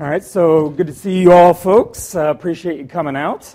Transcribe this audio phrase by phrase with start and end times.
[0.00, 2.14] All right, so good to see you all, folks.
[2.14, 3.52] Uh, appreciate you coming out.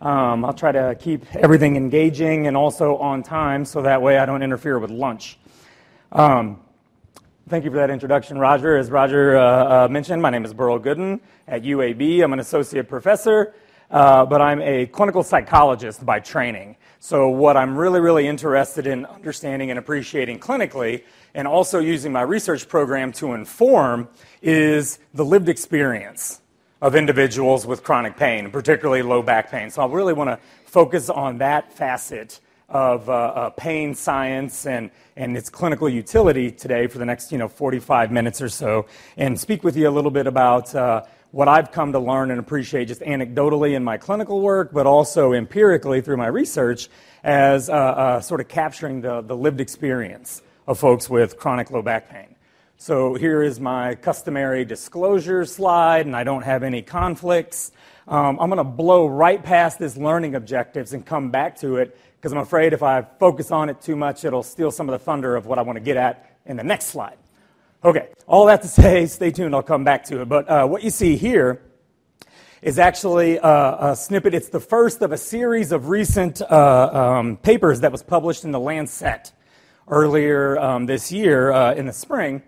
[0.00, 4.26] Um, I'll try to keep everything engaging and also on time so that way I
[4.26, 5.38] don't interfere with lunch.
[6.10, 6.60] Um,
[7.48, 8.76] thank you for that introduction, Roger.
[8.76, 12.20] As Roger uh, uh, mentioned, my name is Burel Goodin at UAB.
[12.20, 13.54] I'm an associate professor,
[13.88, 16.78] uh, but I'm a clinical psychologist by training.
[16.98, 21.04] So, what I'm really, really interested in understanding and appreciating clinically
[21.34, 24.08] and also using my research program to inform
[24.40, 26.40] is the lived experience
[26.80, 29.70] of individuals with chronic pain, particularly low back pain.
[29.70, 34.90] So I really want to focus on that facet of uh, uh, pain science and,
[35.16, 39.38] and its clinical utility today for the next you know 45 minutes or so, and
[39.38, 42.86] speak with you a little bit about uh, what I've come to learn and appreciate
[42.86, 46.88] just anecdotally in my clinical work, but also empirically through my research
[47.22, 51.82] as uh, uh, sort of capturing the, the lived experience of folks with chronic low
[51.82, 52.36] back pain.
[52.78, 57.72] So here is my customary disclosure slide, and I don't have any conflicts.
[58.06, 61.98] Um, I'm going to blow right past this learning objectives and come back to it
[62.16, 65.04] because I'm afraid if I focus on it too much, it'll steal some of the
[65.04, 67.16] thunder of what I want to get at in the next slide.
[67.84, 70.28] Okay, all that to say, stay tuned, I'll come back to it.
[70.28, 71.62] But uh, what you see here
[72.62, 74.34] is actually a, a, snippet.
[74.34, 78.50] It's the first of a series of recent uh, um, papers that was published in
[78.50, 79.32] the Lancet
[79.88, 82.42] earlier um, this year uh, in the spring.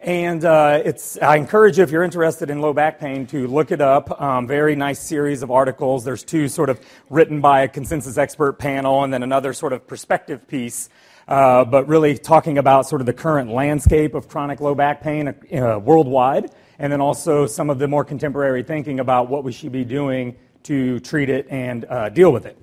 [0.00, 3.70] And uh, it's, I encourage you, if you're interested in low back pain, to look
[3.70, 4.20] it up.
[4.20, 6.04] Um, very nice series of articles.
[6.04, 9.86] There's two sort of written by a consensus expert panel, and then another sort of
[9.86, 10.88] perspective piece.
[11.30, 15.28] Uh, but really talking about sort of the current landscape of chronic low back pain
[15.28, 16.50] uh, worldwide,
[16.80, 20.34] and then also some of the more contemporary thinking about what we should be doing
[20.64, 22.58] to treat it and uh, deal with it.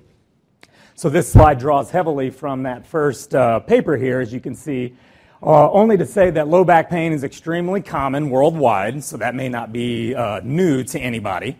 [0.96, 4.94] So this slide draws heavily from that first uh, paper here, as you can see,
[5.42, 9.48] uh, only to say that low back pain is extremely common worldwide, so that may
[9.48, 11.56] not be uh, new to anybody.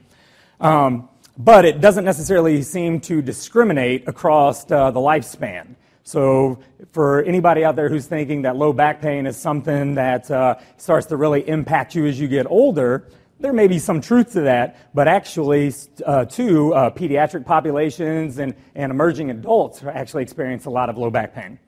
[0.60, 5.76] Um, but it doesn't necessarily seem to discriminate across uh, the lifespan.
[6.08, 6.58] So,
[6.92, 11.04] for anybody out there who's thinking that low back pain is something that uh, starts
[11.08, 13.08] to really impact you as you get older,
[13.40, 15.70] there may be some truth to that, but actually,
[16.06, 21.10] uh, too, uh, pediatric populations and, and emerging adults actually experience a lot of low
[21.10, 21.58] back pain.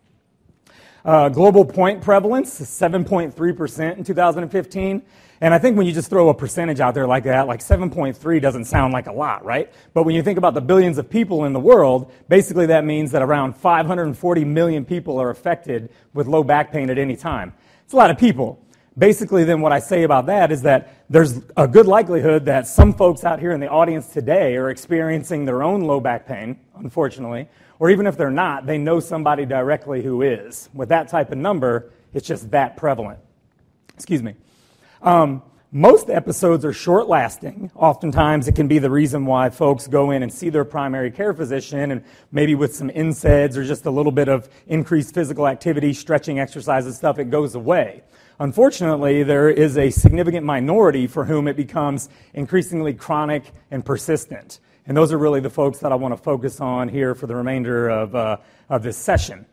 [1.04, 5.02] Uh, global point prevalence is 7.3% in 2015.
[5.42, 8.42] And I think when you just throw a percentage out there like that, like 7.3
[8.42, 9.72] doesn't sound like a lot, right?
[9.94, 13.10] But when you think about the billions of people in the world, basically that means
[13.12, 17.54] that around 540 million people are affected with low back pain at any time.
[17.84, 18.62] It's a lot of people.
[18.98, 22.92] Basically, then what I say about that is that there's a good likelihood that some
[22.92, 27.48] folks out here in the audience today are experiencing their own low back pain, unfortunately,
[27.78, 30.68] or even if they're not, they know somebody directly who is.
[30.74, 33.20] With that type of number, it's just that prevalent.
[33.94, 34.34] Excuse me.
[35.02, 37.70] Um, most episodes are short lasting.
[37.76, 41.32] Oftentimes, it can be the reason why folks go in and see their primary care
[41.32, 45.92] physician, and maybe with some NSAIDs or just a little bit of increased physical activity,
[45.92, 48.02] stretching exercises, stuff, it goes away.
[48.40, 54.58] Unfortunately, there is a significant minority for whom it becomes increasingly chronic and persistent.
[54.86, 57.36] And those are really the folks that I want to focus on here for the
[57.36, 59.46] remainder of, uh, of this session.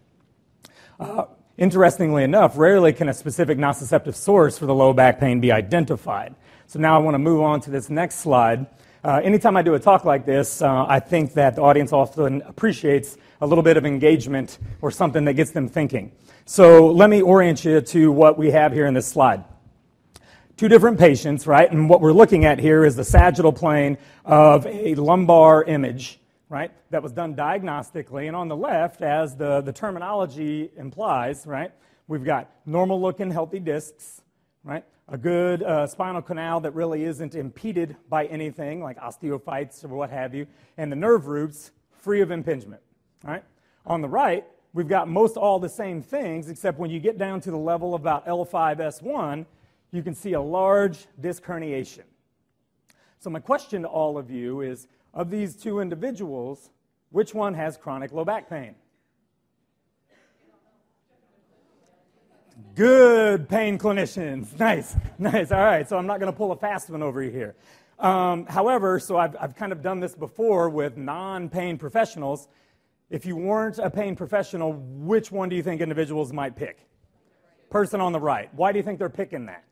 [0.99, 1.25] Uh,
[1.57, 6.35] interestingly enough, rarely can a specific nociceptive source for the low back pain be identified.
[6.67, 8.67] So now I want to move on to this next slide.
[9.03, 12.41] Uh, anytime I do a talk like this, uh, I think that the audience often
[12.43, 16.11] appreciates a little bit of engagement or something that gets them thinking.
[16.45, 19.43] So let me orient you to what we have here in this slide
[20.57, 21.71] two different patients, right?
[21.71, 26.19] And what we're looking at here is the sagittal plane of a lumbar image,
[26.49, 26.71] right?
[26.91, 28.27] That was done diagnostically.
[28.27, 31.71] And on the left, as the, the terminology implies, right?
[32.07, 34.21] We've got normal looking healthy discs,
[34.63, 34.83] right?
[35.09, 40.09] A good uh, spinal canal that really isn't impeded by anything like osteophytes or what
[40.09, 40.47] have you,
[40.77, 42.81] and the nerve roots free of impingement,
[43.23, 43.43] right?
[43.85, 47.41] On the right, we've got most all the same things, except when you get down
[47.41, 49.45] to the level of about L5S1,
[49.91, 52.03] you can see a large disc herniation.
[53.19, 54.87] So, my question to all of you is
[55.17, 56.69] of these two individuals,
[57.09, 58.75] which one has chronic low back pain?
[62.75, 64.47] Good pain clinicians.
[64.59, 65.51] Nice, nice.
[65.51, 67.55] All right, so I'm not going to pull a fast one over here.
[67.99, 72.47] Um, however, so I've, I've kind of done this before with non pain professionals.
[73.09, 76.77] If you weren't a pain professional, which one do you think individuals might pick?
[77.69, 78.53] Person on the right.
[78.53, 79.63] Why do you think they're picking that?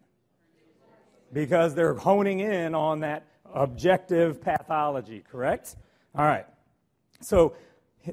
[1.36, 5.76] because they're honing in on that objective pathology, correct?
[6.14, 6.46] All right.
[7.22, 7.56] So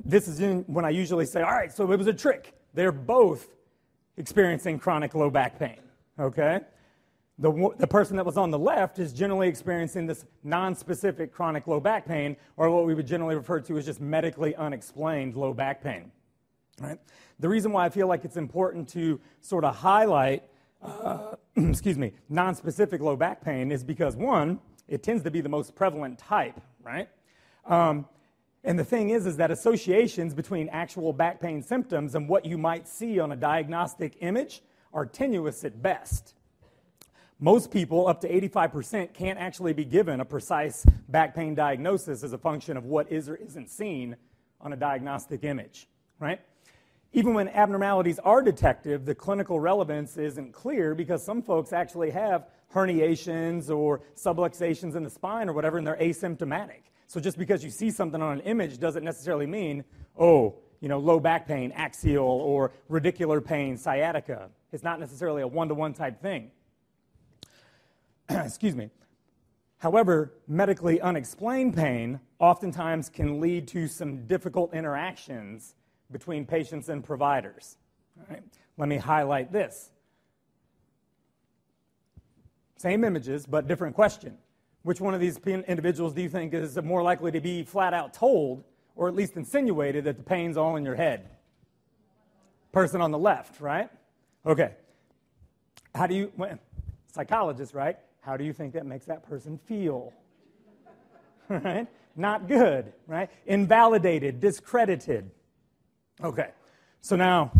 [0.04, 2.54] this is when I usually say, all right, so it was a trick.
[2.74, 3.48] They're both
[4.16, 5.80] experiencing chronic low back pain,
[6.18, 6.60] okay?
[7.42, 11.80] the, the person that was on the left is generally experiencing this non-specific chronic low
[11.80, 15.82] back pain, or what we would generally refer to as just medically unexplained low back
[15.82, 16.12] pain.
[16.80, 16.98] Right?
[17.40, 20.44] The reason why I feel like it's important to sort of highlight,
[20.82, 24.60] uh, excuse me, non-specific low back pain is because one,
[24.92, 27.08] it tends to be the most prevalent type, right?
[27.64, 28.04] Um,
[28.62, 32.58] and the thing is, is that associations between actual back pain symptoms and what you
[32.58, 34.60] might see on a diagnostic image
[34.92, 36.34] are tenuous at best.
[37.40, 42.34] Most people, up to 85%, can't actually be given a precise back pain diagnosis as
[42.34, 44.14] a function of what is or isn't seen
[44.60, 45.88] on a diagnostic image,
[46.20, 46.40] right?
[47.14, 52.46] Even when abnormalities are detected, the clinical relevance isn't clear because some folks actually have
[52.74, 56.82] herniations or subluxations in the spine or whatever, and they're asymptomatic.
[57.06, 59.84] So just because you see something on an image doesn't necessarily mean,
[60.18, 64.48] oh, you know, low back pain, axial, or radicular pain, sciatica.
[64.72, 66.50] It's not necessarily a one to one type thing.
[68.28, 68.90] Excuse me.
[69.78, 75.74] However, medically unexplained pain oftentimes can lead to some difficult interactions
[76.10, 77.78] between patients and providers.
[78.78, 79.90] Let me highlight this.
[82.82, 84.36] Same images, but different question.
[84.82, 88.12] Which one of these individuals do you think is more likely to be flat out
[88.12, 88.64] told,
[88.96, 91.30] or at least insinuated, that the pain's all in your head?
[92.72, 93.88] Person on the left, right?
[94.44, 94.74] Okay.
[95.94, 96.58] How do you, well,
[97.06, 97.98] psychologist, right?
[98.20, 100.12] How do you think that makes that person feel?
[101.48, 101.86] right?
[102.16, 103.30] Not good, right?
[103.46, 105.30] Invalidated, discredited.
[106.20, 106.50] Okay.
[107.00, 107.52] So now,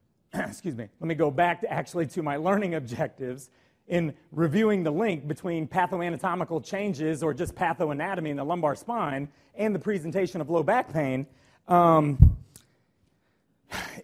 [0.32, 3.50] excuse me, let me go back to actually to my learning objectives
[3.90, 9.74] in reviewing the link between pathoanatomical changes or just pathoanatomy in the lumbar spine and
[9.74, 11.26] the presentation of low back pain.
[11.66, 12.36] Um,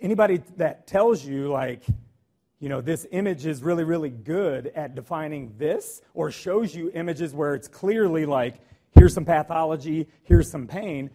[0.01, 1.85] anybody that tells you, like,
[2.59, 7.33] you know, this image is really, really good at defining this, or shows you images
[7.33, 8.57] where it's clearly like,
[8.91, 11.11] here's some pathology, here's some pain,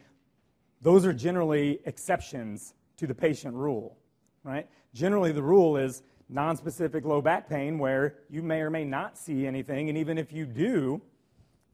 [0.81, 3.97] those are generally exceptions to the patient rule,
[4.45, 4.67] right?
[4.93, 6.03] Generally, the rule is
[6.33, 10.31] nonspecific low back pain where you may or may not see anything, and even if
[10.31, 11.01] you do,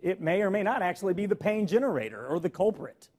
[0.01, 3.09] it may or may not actually be the pain generator or the culprit.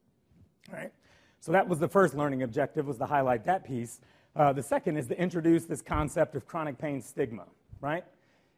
[0.73, 0.93] Right?
[1.40, 4.00] So that was the first learning objective was to highlight that piece.
[4.35, 7.44] Uh, the second is to introduce this concept of chronic pain stigma,
[7.81, 8.05] right?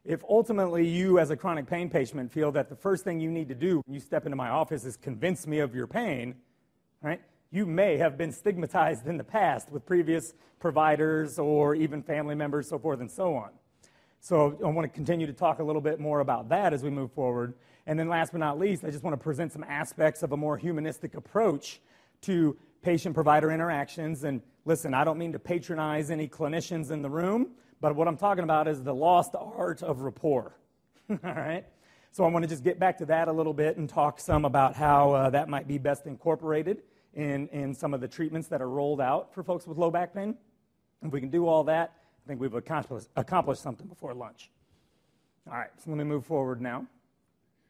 [0.04, 3.48] If ultimately you, as a chronic pain patient, feel that the first thing you need
[3.48, 6.34] to do when you step into my office is convince me of your pain,
[7.02, 7.20] right?
[7.50, 12.68] You may have been stigmatized in the past with previous providers or even family members,
[12.68, 13.50] so forth and so on.
[14.20, 16.90] So I want to continue to talk a little bit more about that as we
[16.90, 17.54] move forward.
[17.86, 20.36] And then last but not least, I just want to present some aspects of a
[20.36, 21.80] more humanistic approach
[22.22, 24.22] to patient provider interactions.
[24.22, 27.48] And listen, I don't mean to patronize any clinicians in the room,
[27.80, 30.54] but what I'm talking about is the lost art of rapport.
[31.10, 31.64] All right?
[32.12, 34.44] So I want to just get back to that a little bit and talk some
[34.44, 36.82] about how uh, that might be best incorporated
[37.14, 40.14] in, in some of the treatments that are rolled out for folks with low back
[40.14, 40.36] pain.
[41.02, 44.50] If we can do all that, I think we've accomplished, accomplished something before lunch.
[45.50, 46.86] All right, so let me move forward now.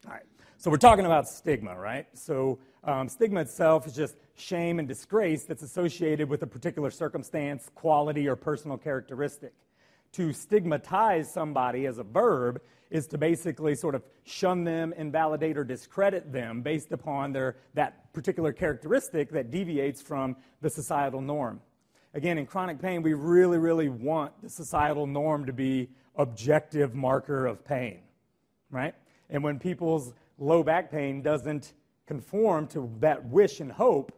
[0.05, 0.23] All right,
[0.57, 2.05] so we're talking about stigma, right?
[2.13, 7.69] So um, stigma itself is just shame and disgrace that's associated with a particular circumstance,
[7.75, 9.53] quality, or personal characteristic.
[10.13, 15.63] To stigmatize somebody as a verb is to basically sort of shun them, invalidate, or
[15.63, 21.61] discredit them based upon their, that particular characteristic that deviates from the societal norm.
[22.13, 27.47] Again, in chronic pain, we really, really want the societal norm to be objective marker
[27.47, 28.01] of pain,
[28.69, 28.93] right?
[29.29, 31.71] And when people's low back pain doesn't
[32.05, 34.11] conform to that wish and hope,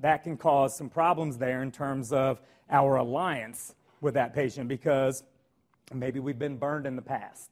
[0.00, 5.24] that can cause some problems there in terms of our alliance with that patient because
[5.92, 7.50] maybe we've been burned in the past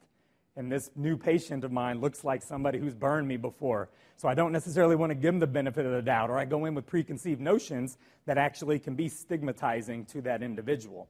[0.56, 3.88] and this new patient of mine looks like somebody who's burned me before.
[4.16, 6.44] So I don't necessarily want to give them the benefit of the doubt, or I
[6.44, 11.08] go in with preconceived notions that actually can be stigmatizing to that individual.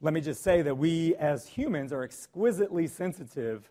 [0.00, 3.70] Let me just say that we as humans are exquisitely sensitive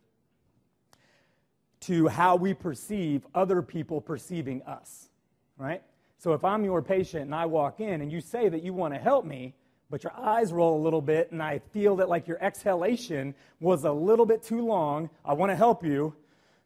[1.81, 5.09] to how we perceive other people perceiving us,
[5.57, 5.83] right?
[6.17, 8.93] So if I'm your patient and I walk in and you say that you want
[8.93, 9.53] to help me,
[9.89, 13.83] but your eyes roll a little bit, and I feel that like your exhalation was
[13.83, 15.09] a little bit too long.
[15.23, 16.15] I want to help you.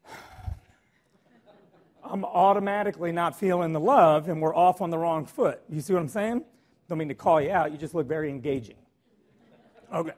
[2.04, 5.62] I'm automatically not feeling the love, and we're off on the wrong foot.
[5.70, 6.44] You see what I'm saying?
[6.88, 7.72] Don't mean to call you out.
[7.72, 8.78] You just look very engaging.
[9.94, 10.14] Okay.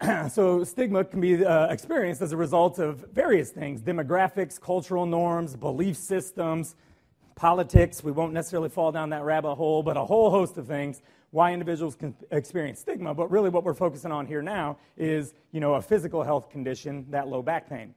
[0.30, 5.56] so, stigma can be uh, experienced as a result of various things demographics, cultural norms,
[5.56, 6.74] belief systems,
[7.40, 8.04] politics.
[8.04, 11.54] We won't necessarily fall down that rabbit hole, but a whole host of things why
[11.54, 15.74] individuals can experience stigma, but really what we're focusing on here now is, you know,
[15.74, 17.94] a physical health condition, that low back pain.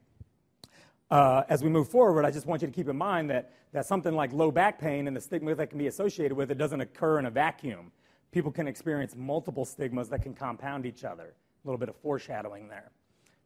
[1.12, 3.86] Uh, as we move forward, I just want you to keep in mind that, that
[3.86, 6.80] something like low back pain and the stigma that can be associated with it doesn't
[6.80, 7.92] occur in a vacuum.
[8.32, 11.34] People can experience multiple stigmas that can compound each other.
[11.66, 12.92] A little bit of foreshadowing there.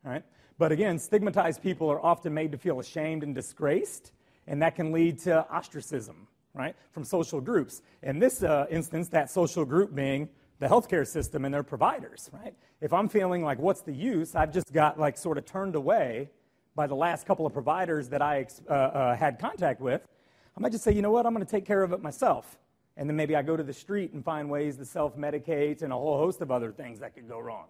[0.05, 0.23] All right?
[0.59, 4.11] But again, stigmatized people are often made to feel ashamed and disgraced,
[4.47, 7.81] and that can lead to ostracism, right, from social groups.
[8.03, 12.53] In this uh, instance, that social group being the healthcare system and their providers, right?
[12.81, 14.35] If I'm feeling like, what's the use?
[14.35, 16.29] I've just got like sort of turned away
[16.75, 20.07] by the last couple of providers that I uh, uh, had contact with.
[20.55, 22.57] I might just say, you know what, I'm going to take care of it myself.
[22.95, 25.93] And then maybe I go to the street and find ways to self medicate and
[25.93, 27.65] a whole host of other things that could go wrong,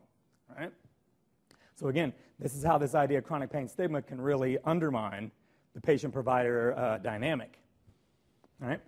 [0.58, 0.72] right?
[1.76, 5.32] So, again, this is how this idea of chronic pain stigma can really undermine
[5.78, 7.60] the patient provider uh, dynamic.
[8.60, 8.82] All right?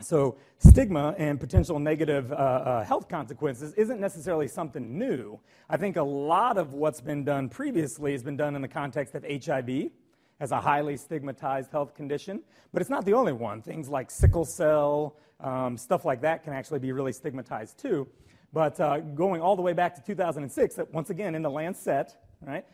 [0.00, 5.38] So, stigma and potential negative uh, uh, health consequences isn't necessarily something new.
[5.70, 9.14] I think a lot of what's been done previously has been done in the context
[9.14, 9.92] of HIV
[10.40, 12.42] as a highly stigmatized health condition,
[12.72, 13.62] but it's not the only one.
[13.62, 18.08] Things like sickle cell, um, stuff like that can actually be really stigmatized too.
[18.52, 22.64] But uh, going all the way back to 2006, once again in the Lancet, right?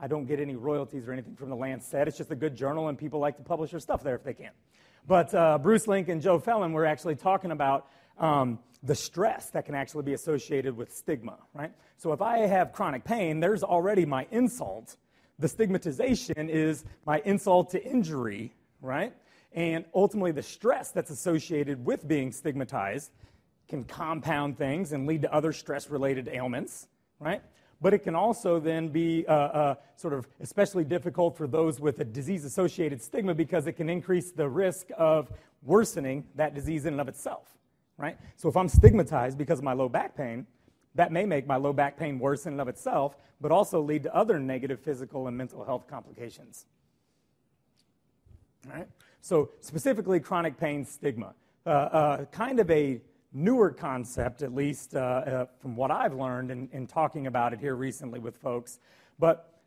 [0.00, 2.08] I don't get any royalties or anything from the Lancet.
[2.08, 4.34] It's just a good journal, and people like to publish their stuff there if they
[4.34, 4.50] can.
[5.06, 7.88] But uh, Bruce Link and Jo Phelan were actually talking about
[8.18, 11.72] um, the stress that can actually be associated with stigma, right?
[11.96, 14.96] So if I have chronic pain, there's already my insult.
[15.38, 19.12] The stigmatization is my insult to injury, right?
[19.52, 23.10] And ultimately, the stress that's associated with being stigmatized
[23.68, 26.88] can compound things and lead to other stress related ailments,
[27.18, 27.42] right?
[27.80, 32.00] But it can also then be uh, uh, sort of especially difficult for those with
[32.00, 35.30] a disease associated stigma because it can increase the risk of
[35.62, 37.54] worsening that disease in and of itself,
[37.98, 38.16] right?
[38.36, 40.46] So if I'm stigmatized because of my low back pain,
[40.94, 44.04] that may make my low back pain worse in and of itself, but also lead
[44.04, 46.64] to other negative physical and mental health complications.
[48.66, 48.88] All right?
[49.20, 51.34] So, specifically, chronic pain stigma.
[51.66, 53.00] Uh, uh, kind of a
[53.36, 57.60] newer concept, at least uh, uh, from what I've learned in, in talking about it
[57.60, 58.80] here recently with folks.
[59.18, 59.60] But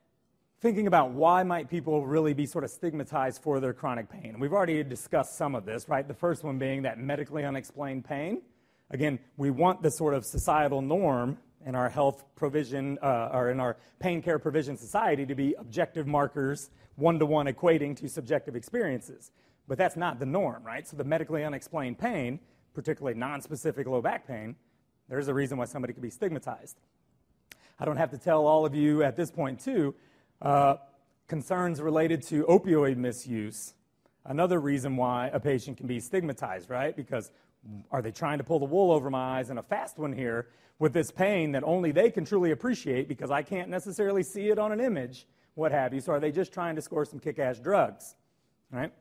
[0.59, 4.39] thinking about why might people really be sort of stigmatized for their chronic pain.
[4.39, 6.07] We've already discussed some of this, right?
[6.07, 8.41] The first one being that medically unexplained pain.
[8.89, 13.59] Again, we want the sort of societal norm in our health provision uh, or in
[13.59, 18.55] our pain care provision society to be objective markers, one to one equating to subjective
[18.55, 19.31] experiences.
[19.67, 20.87] But that's not the norm, right?
[20.87, 22.39] So the medically unexplained pain
[22.79, 24.55] particularly non-specific low back pain,
[25.09, 26.79] there's a reason why somebody could be stigmatized.
[27.77, 29.95] I don't have to tell all of you at this point, too,
[30.41, 30.75] uh,
[31.27, 33.73] concerns related to opioid misuse.
[34.23, 36.95] Another reason why a patient can be stigmatized, right?
[36.95, 37.31] Because
[37.91, 39.49] are they trying to pull the wool over my eyes?
[39.49, 43.29] And a fast one here with this pain that only they can truly appreciate because
[43.29, 45.99] I can't necessarily see it on an image, what have you.
[45.99, 48.15] So are they just trying to score some kick ass drugs,
[48.71, 48.93] right?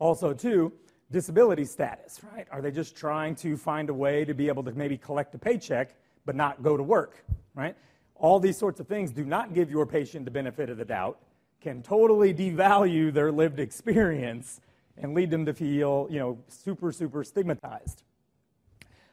[0.00, 0.72] Also, too,
[1.10, 2.46] disability status, right?
[2.50, 5.38] Are they just trying to find a way to be able to maybe collect a
[5.38, 5.94] paycheck
[6.24, 7.76] but not go to work, right?
[8.16, 11.18] All these sorts of things do not give your patient the benefit of the doubt,
[11.60, 14.60] can totally devalue their lived experience
[14.96, 18.02] and lead them to feel, you know, super, super stigmatized.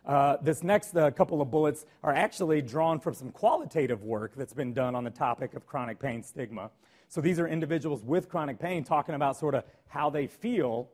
[0.05, 4.53] Uh, this next uh, couple of bullets are actually drawn from some qualitative work that's
[4.53, 6.71] been done on the topic of chronic pain stigma.
[7.07, 10.89] So these are individuals with chronic pain talking about sort of how they feel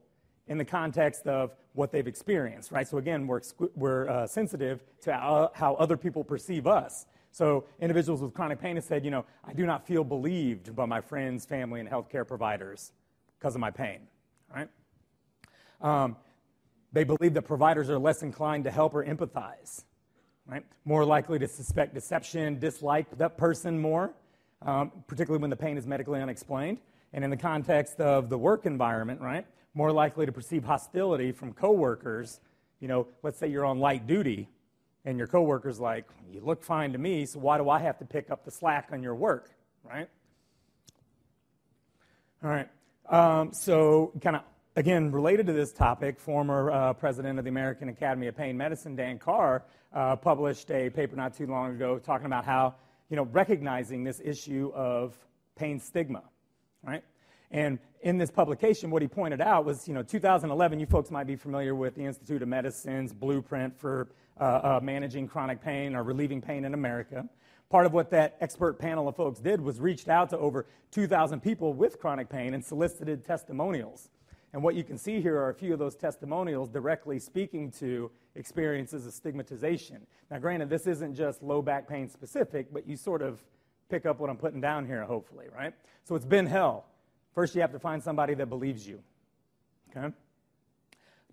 [0.47, 2.87] in the context of what they've experienced, right?
[2.87, 3.41] So again, we're,
[3.75, 7.05] we're uh, sensitive to how, how other people perceive us.
[7.31, 10.85] So individuals with chronic pain have said, you know, I do not feel believed by
[10.85, 12.93] my friends, family, and healthcare providers
[13.37, 13.99] because of my pain,
[14.53, 14.69] right?
[15.81, 16.15] Um,
[16.93, 19.83] they believe that providers are less inclined to help or empathize,
[20.47, 20.65] right?
[20.85, 24.13] More likely to suspect deception, dislike that person more,
[24.63, 26.79] um, particularly when the pain is medically unexplained.
[27.13, 29.45] And in the context of the work environment, right?
[29.77, 32.39] More likely to perceive hostility from coworkers.
[32.79, 34.49] You know, let's say you're on light duty
[35.05, 38.05] and your coworker's like, "You look fine to me, so why do I have to
[38.05, 39.51] pick up the slack on your work?"
[39.83, 40.09] Right?
[42.43, 42.67] All right.
[43.07, 44.41] Um, so, kind of
[44.75, 48.95] again related to this topic, former uh, president of the American Academy of Pain Medicine,
[48.95, 52.73] Dan Carr, uh, published a paper not too long ago talking about how
[53.09, 55.15] you know recognizing this issue of
[55.55, 56.23] pain stigma.
[56.83, 57.03] Right?
[57.51, 61.27] And in this publication, what he pointed out was, you know, 2011, you folks might
[61.27, 66.03] be familiar with the Institute of Medicine's blueprint for uh, uh, managing chronic pain or
[66.03, 67.27] relieving pain in America.
[67.69, 71.41] Part of what that expert panel of folks did was reached out to over 2,000
[71.41, 74.09] people with chronic pain and solicited testimonials.
[74.53, 78.09] And what you can see here are a few of those testimonials directly speaking to
[78.35, 80.07] experiences of stigmatization.
[80.31, 83.43] Now, granted, this isn't just low back pain specific, but you sort of
[83.89, 85.73] pick up what I'm putting down here, hopefully, right?
[86.05, 86.85] So it's been hell.
[87.37, 88.99] First, you have to find somebody that believes you.
[89.95, 90.11] Okay?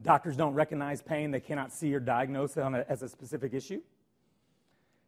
[0.02, 3.80] Doctors don't recognize pain, they cannot see or diagnose it a, as a specific issue.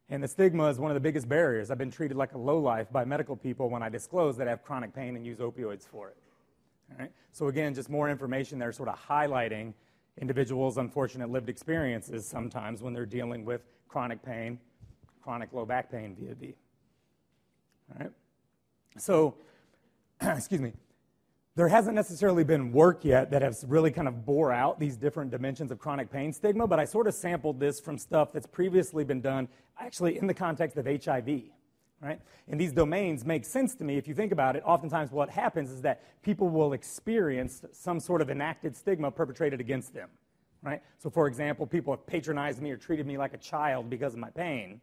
[0.09, 1.71] And the stigma is one of the biggest barriers.
[1.71, 4.63] I've been treated like a lowlife by medical people when I disclose that I have
[4.63, 6.17] chronic pain and use opioids for it.
[6.93, 7.13] All right?
[7.31, 9.75] So, again, just more information there, sort of highlighting
[10.19, 14.59] individuals' unfortunate lived experiences sometimes when they're dealing with chronic pain,
[15.21, 16.55] chronic low back pain B.
[17.91, 18.13] All right?
[18.97, 19.35] So,
[20.23, 20.73] excuse me,
[21.57, 25.31] there hasn't necessarily been work yet that has really kind of bore out these different
[25.31, 29.05] dimensions of chronic pain stigma, but I sort of sampled this from stuff that's previously
[29.05, 29.49] been done
[29.81, 31.45] actually in the context of HIV.
[32.03, 32.21] Right?
[32.47, 34.63] And these domains make sense to me if you think about it.
[34.67, 39.95] Oftentimes, what happens is that people will experience some sort of enacted stigma perpetrated against
[39.95, 40.11] them.
[40.63, 40.83] Right?
[40.99, 44.21] So, for example, people have patronized me or treated me like a child because of
[44.21, 44.83] my pain,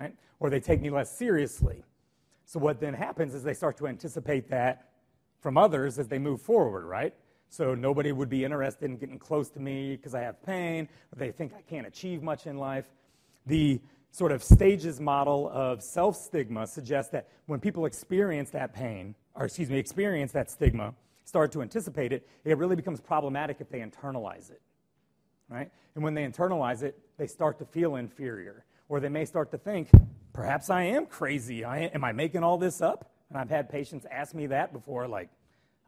[0.00, 0.14] right?
[0.40, 1.84] Or they take me less seriously.
[2.46, 4.87] So, what then happens is they start to anticipate that
[5.40, 7.14] from others as they move forward, right?
[7.50, 11.18] So nobody would be interested in getting close to me because I have pain, or
[11.18, 12.86] they think I can't achieve much in life.
[13.46, 13.80] The
[14.10, 19.46] sort of stages model of self stigma suggests that when people experience that pain, or
[19.46, 23.80] excuse me, experience that stigma, start to anticipate it, it really becomes problematic if they
[23.80, 24.60] internalize it,
[25.48, 25.70] right?
[25.94, 29.58] And when they internalize it, they start to feel inferior, or they may start to
[29.58, 29.90] think,
[30.32, 31.64] perhaps I am crazy.
[31.64, 33.10] I, am I making all this up?
[33.30, 35.28] And I've had patients ask me that before, like,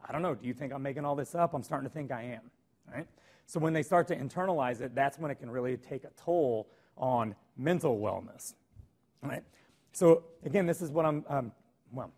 [0.07, 1.53] I don't know, do you think I'm making all this up?
[1.53, 2.51] I'm starting to think I am,
[2.91, 3.07] right?
[3.45, 6.69] So when they start to internalize it, that's when it can really take a toll
[6.97, 8.53] on mental wellness,
[9.21, 9.43] right?
[9.91, 11.51] So again, this is what I'm, um,
[11.91, 12.11] well,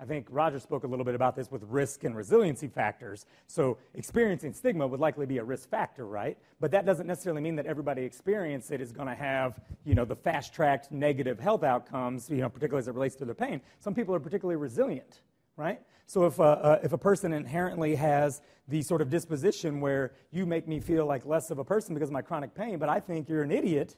[0.00, 3.26] I think Roger spoke a little bit about this with risk and resiliency factors.
[3.46, 6.36] So experiencing stigma would likely be a risk factor, right?
[6.60, 10.04] But that doesn't necessarily mean that everybody experience it is going to have, you know,
[10.04, 13.60] the fast-tracked negative health outcomes, you know, particularly as it relates to their pain.
[13.78, 15.20] Some people are particularly resilient,
[15.56, 15.80] right?
[16.06, 20.44] So if a, uh, if a person inherently has the sort of disposition where you
[20.44, 22.98] make me feel like less of a person because of my chronic pain, but I
[22.98, 23.96] think you're an idiot,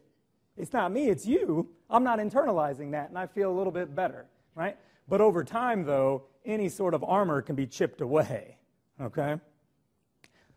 [0.57, 1.69] it's not me, it's you.
[1.89, 4.77] I'm not internalizing that, and I feel a little bit better, right?
[5.09, 8.57] But over time, though, any sort of armor can be chipped away.
[9.01, 9.37] Okay?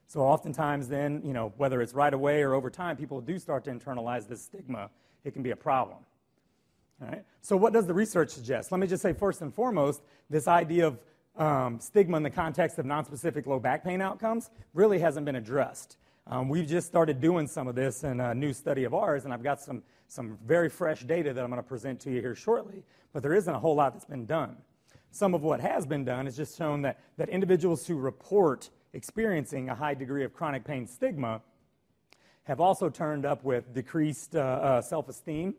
[0.07, 3.63] So oftentimes, then, you know, whether it's right away or over time, people do start
[3.65, 4.89] to internalize this stigma.
[5.23, 5.99] It can be a problem.
[7.01, 7.23] All right?
[7.41, 8.71] So, what does the research suggest?
[8.71, 10.99] Let me just say, first and foremost, this idea of
[11.37, 15.97] um, stigma in the context of nonspecific low back pain outcomes really hasn't been addressed.
[16.31, 19.33] Um, we've just started doing some of this in a new study of ours, and
[19.33, 22.35] I've got some some very fresh data that I'm going to present to you here
[22.35, 24.57] shortly, but there isn't a whole lot that's been done.
[25.11, 29.69] Some of what has been done is just shown that, that individuals who report experiencing
[29.69, 31.41] a high degree of chronic pain stigma
[32.43, 35.55] have also turned up with decreased uh, uh, self esteem,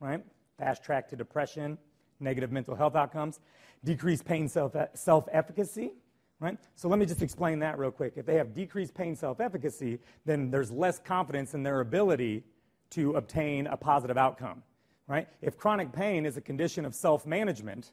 [0.00, 0.24] right?
[0.58, 1.78] Fast track to depression,
[2.20, 3.40] negative mental health outcomes,
[3.84, 5.92] decreased pain self efficacy,
[6.40, 6.58] right?
[6.76, 8.14] So let me just explain that real quick.
[8.16, 12.44] If they have decreased pain self efficacy, then there's less confidence in their ability
[12.90, 14.62] to obtain a positive outcome,
[15.06, 15.28] right?
[15.42, 17.92] If chronic pain is a condition of self management,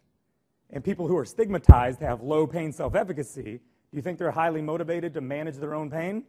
[0.70, 3.60] and people who are stigmatized have low pain self efficacy,
[3.92, 6.24] do you think they're highly motivated to manage their own pain?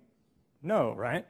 [0.62, 1.26] No, right?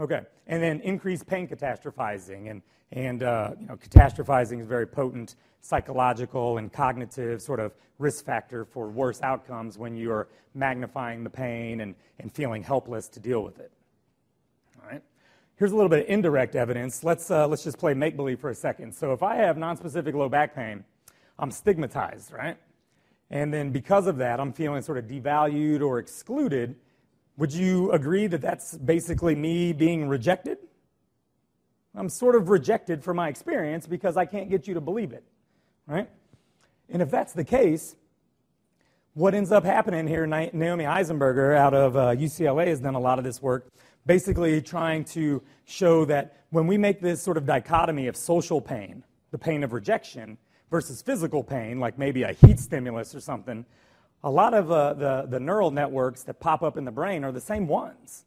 [0.00, 0.22] Okay.
[0.46, 2.50] And then increased pain catastrophizing.
[2.50, 8.24] And, and uh, you know, catastrophizing is very potent psychological and cognitive sort of risk
[8.24, 13.42] factor for worse outcomes when you're magnifying the pain and, and feeling helpless to deal
[13.42, 13.70] with it.
[14.82, 15.02] All right,
[15.56, 17.04] here's a little bit of indirect evidence.
[17.04, 18.94] Let's, uh, let's just play make believe for a second.
[18.94, 20.82] So, if I have nonspecific low back pain,
[21.38, 22.56] I'm stigmatized, right?
[23.30, 26.76] And then because of that, I'm feeling sort of devalued or excluded.
[27.36, 30.58] Would you agree that that's basically me being rejected?
[31.94, 35.24] I'm sort of rejected for my experience because I can't get you to believe it,
[35.86, 36.08] right?
[36.88, 37.96] And if that's the case,
[39.14, 43.18] what ends up happening here, Naomi Eisenberger out of uh, UCLA has done a lot
[43.18, 43.70] of this work
[44.06, 49.04] basically trying to show that when we make this sort of dichotomy of social pain,
[49.30, 50.38] the pain of rejection,
[50.70, 53.64] versus physical pain, like maybe a heat stimulus or something,
[54.22, 57.32] a lot of uh, the, the neural networks that pop up in the brain are
[57.32, 58.24] the same ones,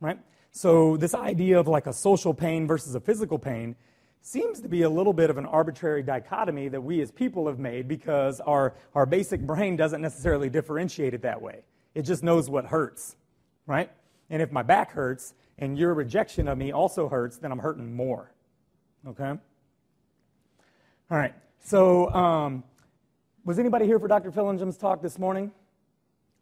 [0.00, 0.18] right?
[0.52, 3.74] So, this idea of like a social pain versus a physical pain
[4.20, 7.58] seems to be a little bit of an arbitrary dichotomy that we as people have
[7.58, 11.64] made because our, our basic brain doesn't necessarily differentiate it that way.
[11.94, 13.16] It just knows what hurts,
[13.66, 13.90] right?
[14.30, 17.92] And if my back hurts and your rejection of me also hurts, then I'm hurting
[17.94, 18.32] more.
[19.06, 19.30] Okay?
[21.10, 21.34] All right.
[21.64, 22.64] So, um,
[23.44, 24.30] was anybody here for Dr.
[24.30, 25.50] Fillingim's talk this morning?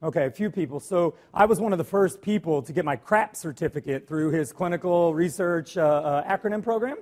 [0.03, 0.81] Okay, a few people.
[0.81, 4.53] So I was one of the first people to get my CRAP certificate through his
[4.53, 6.99] clinical research uh, uh, acronym program.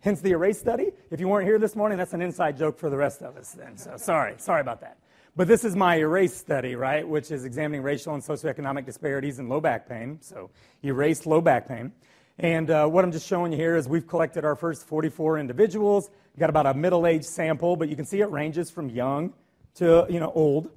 [0.00, 0.90] Hence the ERASE study.
[1.10, 3.52] If you weren't here this morning, that's an inside joke for the rest of us
[3.52, 3.76] then.
[3.76, 4.98] So sorry, sorry about that.
[5.34, 9.48] But this is my ERASE study, right, which is examining racial and socioeconomic disparities in
[9.48, 10.18] low back pain.
[10.20, 10.50] So
[10.84, 11.92] erase low back pain.
[12.38, 16.10] And uh, what I'm just showing you here is we've collected our first 44 individuals.
[16.36, 19.32] We've got about a middle-aged sample, but you can see it ranges from young
[19.76, 20.68] to you know old.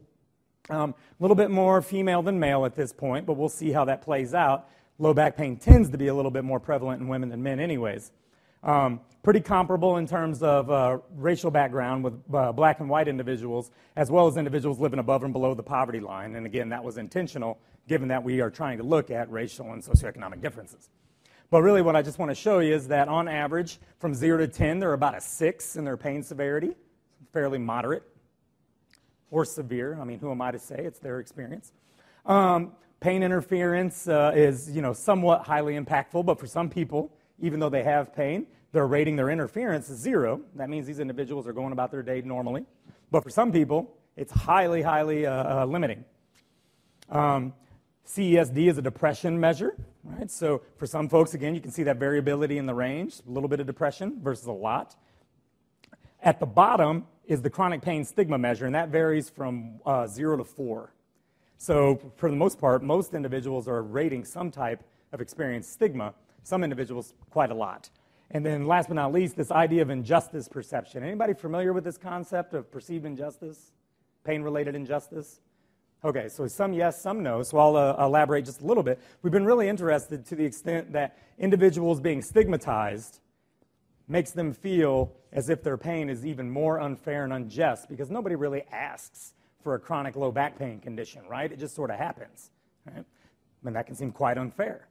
[0.70, 3.84] Um, a little bit more female than male at this point, but we'll see how
[3.84, 4.70] that plays out.
[5.00, 7.60] Low back pain tends to be a little bit more prevalent in women than men,
[7.60, 8.14] anyways.
[8.64, 13.70] Um, pretty comparable in terms of uh, racial background with uh, black and white individuals,
[13.98, 16.38] as well as individuals living above and below the poverty line.
[16.38, 19.84] And again, that was intentional, given that we are trying to look at racial and
[19.84, 20.90] socioeconomic differences.
[21.52, 24.38] But really, what I just want to show you is that on average, from 0
[24.38, 26.76] to 10, they're about a 6 in their pain severity,
[27.34, 28.04] fairly moderate
[29.32, 29.98] or severe.
[30.00, 30.78] I mean, who am I to say?
[30.78, 31.72] It's their experience.
[32.26, 37.60] Um, pain interference uh, is, you know, somewhat highly impactful, but for some people, even
[37.60, 40.42] though they have pain, they're rating their interference as zero.
[40.56, 42.66] That means these individuals are going about their day normally.
[43.10, 46.06] But for some people, it's highly, highly uh, uh, limiting.
[47.10, 47.54] Um,
[48.10, 50.32] CESD is a depression measure, right?
[50.32, 53.48] So for some folks, again, you can see that variability in the range, a little
[53.48, 54.96] bit of depression versus a lot.
[56.24, 60.38] At the bottom is the chronic pain stigma measure, and that varies from uh, zero
[60.38, 60.92] to four.
[61.60, 66.64] So, for the most part, most individuals are rating some type of experienced stigma, some
[66.64, 67.92] individuals quite a lot.
[68.32, 71.04] And then, last but not least, this idea of injustice perception.
[71.04, 73.72] Anybody familiar with this concept of perceived injustice,
[74.24, 75.42] pain related injustice?
[76.04, 77.44] Okay, so some yes, some no.
[77.44, 79.00] So I'll uh, elaborate just a little bit.
[79.22, 83.20] We've been really interested to the extent that individuals being stigmatized
[84.08, 88.36] makes them feel as if their pain is even more unfair and unjust because nobody
[88.36, 91.52] really asks for a chronic low back pain condition, right?
[91.52, 92.50] It just sort of happens.
[92.86, 93.06] Right?
[93.66, 94.88] And that can seem quite unfair.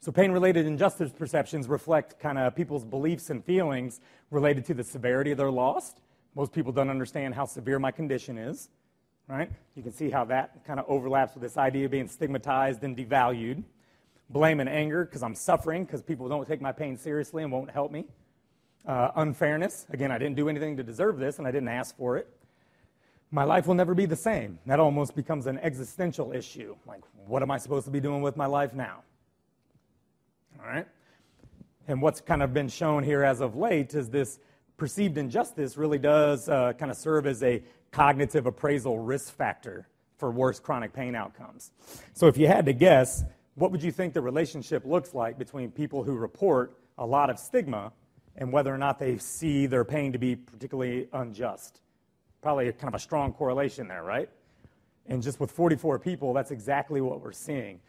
[0.00, 4.82] So, pain related injustice perceptions reflect kind of people's beliefs and feelings related to the
[4.82, 5.94] severity of their loss.
[6.34, 8.70] Most people don't understand how severe my condition is,
[9.30, 9.50] right?
[9.76, 12.96] You can see how that kind of overlaps with this idea of being stigmatized and
[12.96, 13.64] devalued
[14.30, 17.70] blame and anger because I'm suffering because people don't take my pain seriously and won't
[17.70, 18.06] help me.
[18.86, 19.86] Uh, unfairness.
[19.90, 22.28] Again, I didn't do anything to deserve this and I didn't ask for it.
[23.32, 24.58] My life will never be the same.
[24.66, 26.74] That almost becomes an existential issue.
[26.86, 29.02] Like, what am I supposed to be doing with my life now?
[30.58, 30.86] All right?
[31.86, 34.38] And what's kind of been shown here as of late is this
[34.80, 37.62] perceived injustice really does uh, kind of serve as a
[37.92, 41.70] cognitive appraisal risk factor for worse chronic pain outcomes.
[42.14, 43.22] So if you had to guess,
[43.56, 47.38] what would you think the relationship looks like between people who report a lot of
[47.38, 47.92] stigma
[48.36, 51.82] and whether or not they see their pain to be particularly unjust?
[52.40, 54.30] Probably a, kind of a strong correlation there, right?
[55.06, 57.80] And just with 44 people, that's exactly what we're seeing.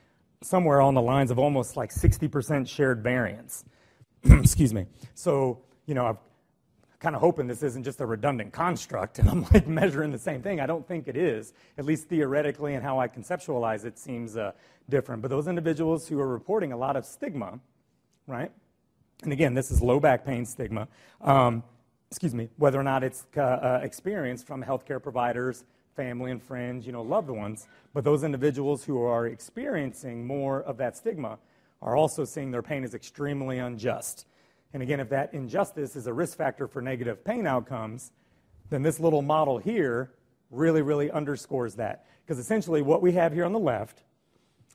[0.42, 3.64] Somewhere on the lines of almost like 60% shared variance.
[4.24, 4.88] Excuse me.
[5.14, 6.18] So, you know, I've
[7.02, 10.42] kind of hoping this isn't just a redundant construct and I'm like measuring the same
[10.42, 10.62] thing.
[10.62, 14.52] I don't think it is, at least theoretically, and how I conceptualize it seems uh,
[14.88, 15.22] different.
[15.22, 17.60] But those individuals who are reporting a lot of stigma,
[18.28, 18.52] right?
[19.24, 20.88] And again, this is low back pain stigma.
[21.22, 21.64] Um,
[22.10, 26.86] excuse me, whether or not it's uh, uh, experienced from healthcare providers, family and friends,
[26.86, 27.68] you know, loved ones.
[27.94, 31.40] But those individuals who are experiencing more of that stigma
[31.82, 34.28] are also seeing their pain as extremely unjust.
[34.74, 38.12] And again, if that injustice is a risk factor for negative pain outcomes,
[38.70, 40.12] then this little model here
[40.50, 42.06] really, really underscores that.
[42.26, 44.04] Because essentially, what we have here on the left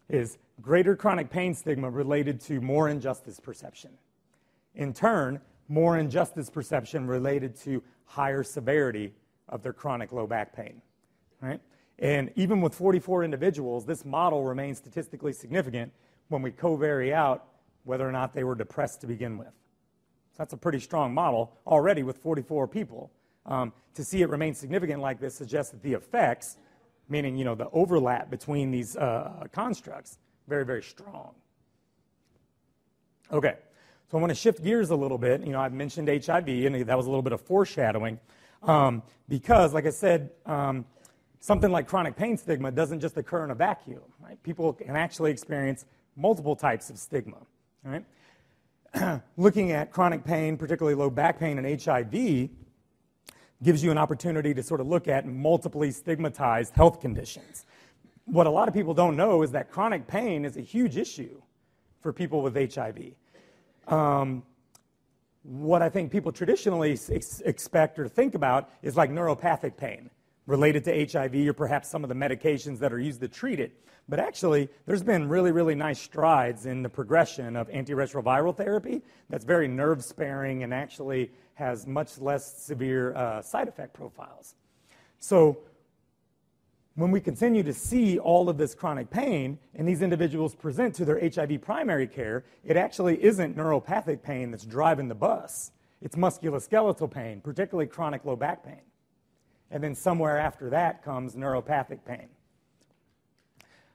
[0.08, 3.90] is greater chronic pain stigma related to more injustice perception.
[4.74, 9.12] In turn, more injustice perception related to higher severity
[9.48, 10.82] of their chronic low back pain.
[11.40, 11.60] Right?
[11.98, 15.92] And even with 44 individuals, this model remains statistically significant
[16.28, 17.46] when we covary out
[17.84, 19.52] whether or not they were depressed to begin with.
[20.36, 23.10] So that's a pretty strong model already with 44 people.
[23.46, 26.58] Um, to see it remain significant like this suggests that the effects,
[27.08, 31.32] meaning you know the overlap between these uh, constructs, very very strong.
[33.32, 33.54] Okay,
[34.10, 35.40] so I want to shift gears a little bit.
[35.40, 38.20] You know, I've mentioned HIV, and that was a little bit of foreshadowing,
[38.62, 40.84] um, because, like I said, um,
[41.40, 44.02] something like chronic pain stigma doesn't just occur in a vacuum.
[44.20, 44.42] Right?
[44.42, 47.38] People can actually experience multiple types of stigma.
[47.82, 48.04] Right?
[49.36, 52.50] looking at chronic pain, particularly low back pain and HIV,
[53.62, 57.66] gives you an opportunity to sort of look at multiply stigmatized health conditions.
[58.26, 61.40] What a lot of people don't know is that chronic pain is a huge issue
[62.00, 63.12] for people with HIV.
[63.88, 64.42] Um,
[65.42, 70.10] what I think people traditionally ex- expect or think about is like neuropathic pain,
[70.46, 73.72] related to HIV or perhaps some of the medications that are used to treat it.
[74.08, 79.44] But actually, there's been really, really nice strides in the progression of antiretroviral therapy that's
[79.44, 84.54] very nerve sparing and actually has much less severe uh, side effect profiles.
[85.18, 85.58] So,
[86.94, 91.04] when we continue to see all of this chronic pain and these individuals present to
[91.04, 95.72] their HIV primary care, it actually isn't neuropathic pain that's driving the bus.
[96.00, 98.80] It's musculoskeletal pain, particularly chronic low back pain.
[99.70, 102.28] And then somewhere after that comes neuropathic pain.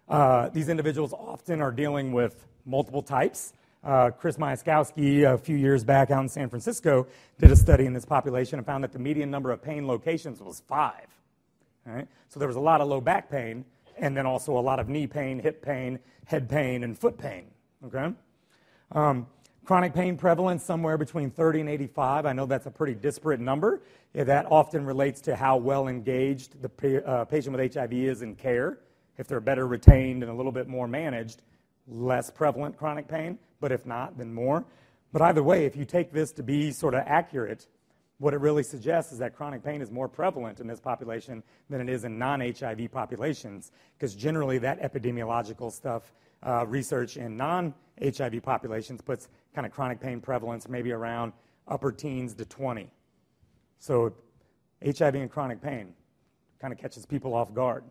[0.07, 3.53] Uh, these individuals often are dealing with multiple types.
[3.83, 7.07] Uh, Chris Miaskowski, a few years back out in San Francisco,
[7.39, 10.41] did a study in this population and found that the median number of pain locations
[10.41, 11.07] was five.
[11.85, 12.07] Right?
[12.29, 13.65] So there was a lot of low back pain,
[13.97, 17.45] and then also a lot of knee pain, hip pain, head pain, and foot pain.
[17.85, 18.13] Okay?
[18.91, 19.27] Um,
[19.65, 22.25] chronic pain prevalence somewhere between 30 and 85.
[22.25, 23.81] I know that's a pretty disparate number.
[24.13, 28.79] That often relates to how well engaged the uh, patient with HIV is in care.
[29.17, 31.43] If they're better retained and a little bit more managed,
[31.87, 34.65] less prevalent chronic pain, but if not, then more.
[35.13, 37.67] But either way, if you take this to be sort of accurate,
[38.17, 41.81] what it really suggests is that chronic pain is more prevalent in this population than
[41.81, 47.73] it is in non HIV populations, because generally that epidemiological stuff, uh, research in non
[48.01, 51.33] HIV populations puts kind of chronic pain prevalence maybe around
[51.67, 52.89] upper teens to 20.
[53.79, 54.13] So
[54.83, 55.93] HIV and chronic pain
[56.59, 57.83] kind of catches people off guard.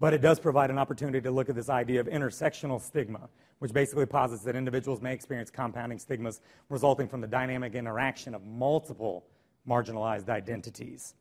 [0.00, 3.28] But it does provide an opportunity to look at this idea of intersectional stigma,
[3.60, 8.44] which basically posits that individuals may experience compounding stigmas resulting from the dynamic interaction of
[8.44, 9.24] multiple
[9.68, 11.14] marginalized identities.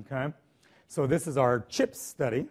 [0.00, 0.32] Okay?
[0.86, 2.46] So this is our CHIPS study,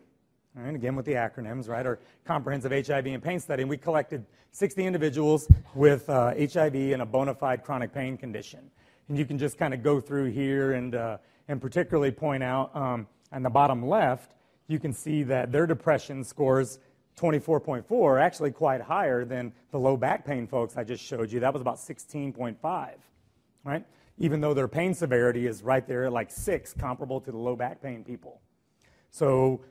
[0.55, 0.75] right?
[0.75, 1.85] Again, with the acronyms, right?
[1.85, 3.63] Our comprehensive HIV and pain study.
[3.63, 8.69] And we collected 60 individuals with uh, HIV and a bona fide chronic pain condition.
[9.09, 12.75] And you can just kind of go through here and, uh, and particularly point out
[12.75, 14.35] um, on the bottom left,
[14.67, 16.79] you can see that their depression scores
[17.17, 21.39] 24.4 are actually quite higher than the low back pain folks I just showed you.
[21.39, 22.91] That was about 16.5,
[23.63, 23.85] right?
[24.17, 27.55] Even though their pain severity is right there at like six, comparable to the low
[27.55, 28.39] back pain people.
[29.11, 29.61] So,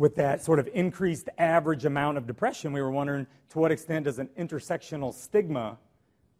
[0.00, 4.06] with that sort of increased average amount of depression, we were wondering to what extent
[4.06, 5.78] does an intersectional stigma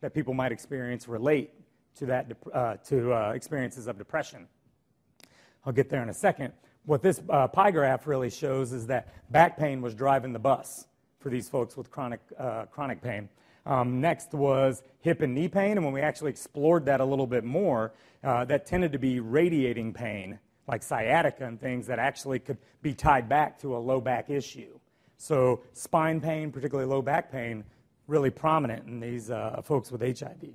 [0.01, 1.53] that people might experience relate
[1.95, 4.49] to that uh, to uh, experiences of depression?
[5.65, 6.53] I'll get there in a second
[6.87, 10.87] what this uh, pie graph really shows is that back pain was driving the bus
[11.19, 13.29] for these folks with chronic, uh, chronic pain.
[13.67, 17.27] Um, next was hip and knee pain, and when we actually explored that a little
[17.27, 17.93] bit more,
[18.25, 20.39] uh, that tended to be radiating pain,
[20.71, 24.79] like sciatica and things that actually could be tied back to a low back issue.
[25.17, 27.65] So, spine pain, particularly low back pain,
[28.07, 30.51] really prominent in these uh, folks with HIV.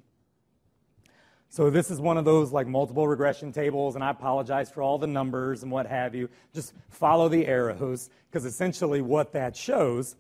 [1.50, 4.98] So this is one of those like multiple regression tables, and I apologize for all
[4.98, 6.30] the numbers and what have you.
[6.54, 10.16] Just follow the arrows, because essentially what that shows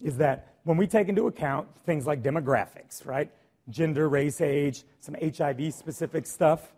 [0.00, 3.30] is that when we take into account things like demographics, right?
[3.68, 6.72] Gender, race, age, some HIV specific stuff,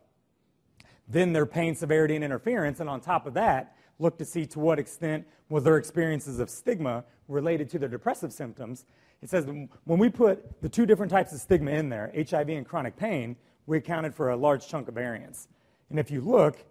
[1.11, 4.59] then their pain severity and interference, and on top of that, look to see to
[4.59, 8.85] what extent was their experiences of stigma related to their depressive symptoms.
[9.23, 12.67] It says when we put the two different types of stigma in there, HIV and
[12.67, 15.49] chronic pain, we accounted for a large chunk of variance.
[15.91, 16.65] And if you look,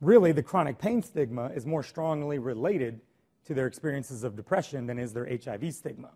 [0.00, 3.00] really the chronic pain stigma is more strongly related
[3.46, 6.10] to their experiences of depression than is their HIV stigma.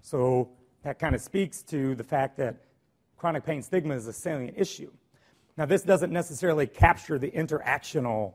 [0.00, 0.50] So
[0.82, 2.56] that kind of speaks to the fact that
[3.16, 4.90] chronic pain stigma is a salient issue.
[5.56, 8.34] Now, this doesn't necessarily capture the interactional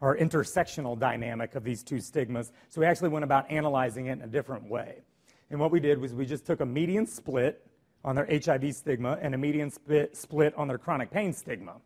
[0.00, 4.22] or intersectional dynamic of these two stigmas, so we actually went about analyzing it in
[4.22, 5.02] a different way.
[5.50, 7.64] And what we did was we just took a median split
[8.04, 11.76] on their HIV stigma and a median split split on their chronic pain stigma.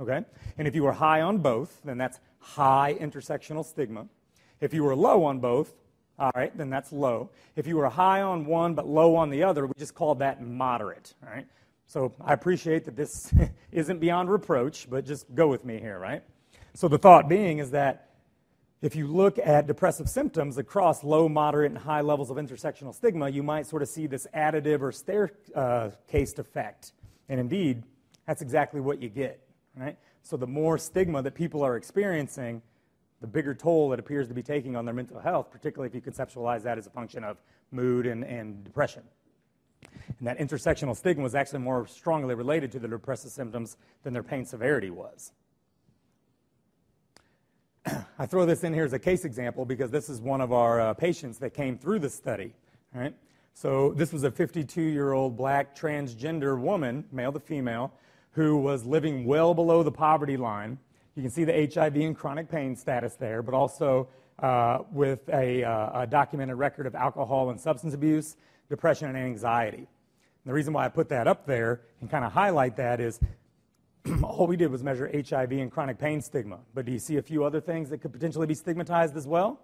[0.00, 0.24] Okay?
[0.58, 4.06] And if you were high on both, then that's high intersectional stigma.
[4.60, 5.74] If you were low on both,
[6.18, 7.30] all right, then that's low.
[7.56, 10.42] If you were high on one but low on the other, we just called that
[10.42, 11.46] moderate, all right?
[11.90, 13.34] So I appreciate that this
[13.72, 16.22] isn't beyond reproach, but just go with me here, right?
[16.72, 18.10] So the thought being is that
[18.80, 23.28] if you look at depressive symptoms across low, moderate, and high levels of intersectional stigma,
[23.28, 26.92] you might sort of see this additive or staircase effect.
[27.28, 27.82] And indeed,
[28.24, 29.44] that's exactly what you get,
[29.76, 29.98] right?
[30.22, 32.62] So the more stigma that people are experiencing,
[33.20, 36.00] the bigger toll it appears to be taking on their mental health, particularly if you
[36.12, 37.38] conceptualize that as a function of
[37.72, 39.02] mood and, and depression.
[40.18, 44.22] And that intersectional stigma was actually more strongly related to the depressive symptoms than their
[44.22, 45.32] pain severity was.
[48.18, 50.80] I throw this in here as a case example because this is one of our
[50.80, 52.52] uh, patients that came through the study.
[52.94, 53.14] Right?
[53.54, 57.92] So this was a 52-year-old black transgender woman, male to female,
[58.32, 60.78] who was living well below the poverty line.
[61.14, 65.64] You can see the HIV and chronic pain status there, but also uh, with a,
[65.64, 68.36] uh, a, documented record of alcohol and substance abuse,
[68.70, 69.78] depression, and anxiety.
[69.78, 73.20] And the reason why I put that up there and kind of highlight that is
[74.22, 76.60] all we did was measure HIV and chronic pain stigma.
[76.72, 79.60] But do you see a few other things that could potentially be stigmatized as well?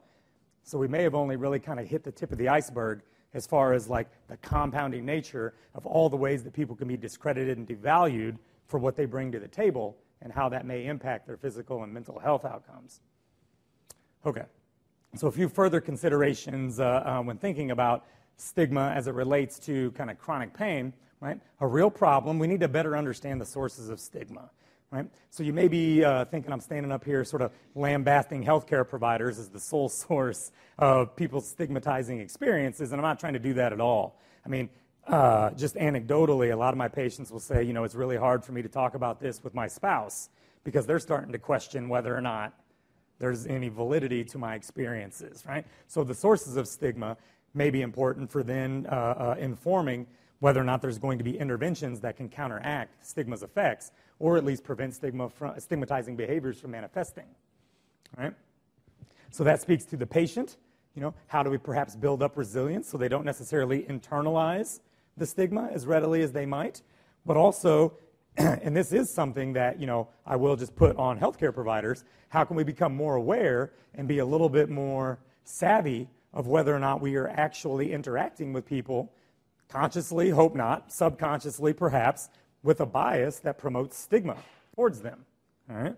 [0.65, 3.01] So we may have only really kind of hit the tip of the iceberg
[3.33, 6.97] as far as like the compounding nature of all the ways that people can be
[6.97, 11.27] discredited and devalued for what they bring to the table and how that may impact
[11.27, 13.01] their physical and mental health outcomes.
[14.25, 14.45] Okay,
[15.15, 18.05] so a few further considerations uh, uh, when thinking about
[18.37, 21.41] stigma as it relates to kind of chronic pain, right?
[21.61, 24.51] A real problem, we need to better understand the sources of stigma.
[24.93, 25.07] Right?
[25.31, 29.39] So you may be uh, thinking I'm standing up here sort of lambasting healthcare providers
[29.39, 33.73] as the sole source of people's stigmatizing experiences, and I'm not trying to do that
[33.73, 34.21] at all.
[34.45, 34.71] I mean,
[35.09, 38.45] uh, just anecdotally, a lot of my patients will say, you know, it's really hard
[38.45, 40.29] for me to talk about this with my spouse
[40.65, 42.53] because they're starting to question whether or not
[43.19, 45.65] there's any validity to my experiences, right?
[45.87, 47.17] So the sources of stigma
[47.57, 50.07] may be important for then uh, uh informing
[50.41, 54.45] whether or not there's going to be interventions that can counteract stigma's effects or at
[54.45, 57.25] least prevent stigma from, stigmatizing behaviors from manifesting.
[58.17, 58.33] Right?
[59.31, 60.57] So that speaks to the patient.
[60.95, 64.81] You know, how do we perhaps build up resilience so they don't necessarily internalize
[65.17, 66.83] the stigma as readily as they might?
[67.27, 67.95] But also,
[68.37, 72.45] and this is something that, you know, I will just put on healthcare providers, how
[72.45, 76.79] can we become more aware and be a little bit more savvy of whether or
[76.79, 79.11] not we are actually interacting with people
[79.71, 82.29] consciously, hope not, subconsciously perhaps,
[82.63, 84.37] with a bias that promotes stigma
[84.75, 85.25] towards them.
[85.71, 85.97] All right?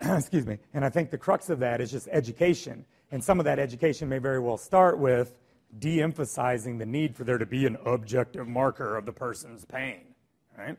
[0.00, 0.58] Excuse me.
[0.72, 2.86] And I think the crux of that is just education.
[3.10, 5.38] And some of that education may very well start with
[5.78, 10.00] de emphasizing the need for there to be an objective marker of the person's pain.
[10.56, 10.78] Right?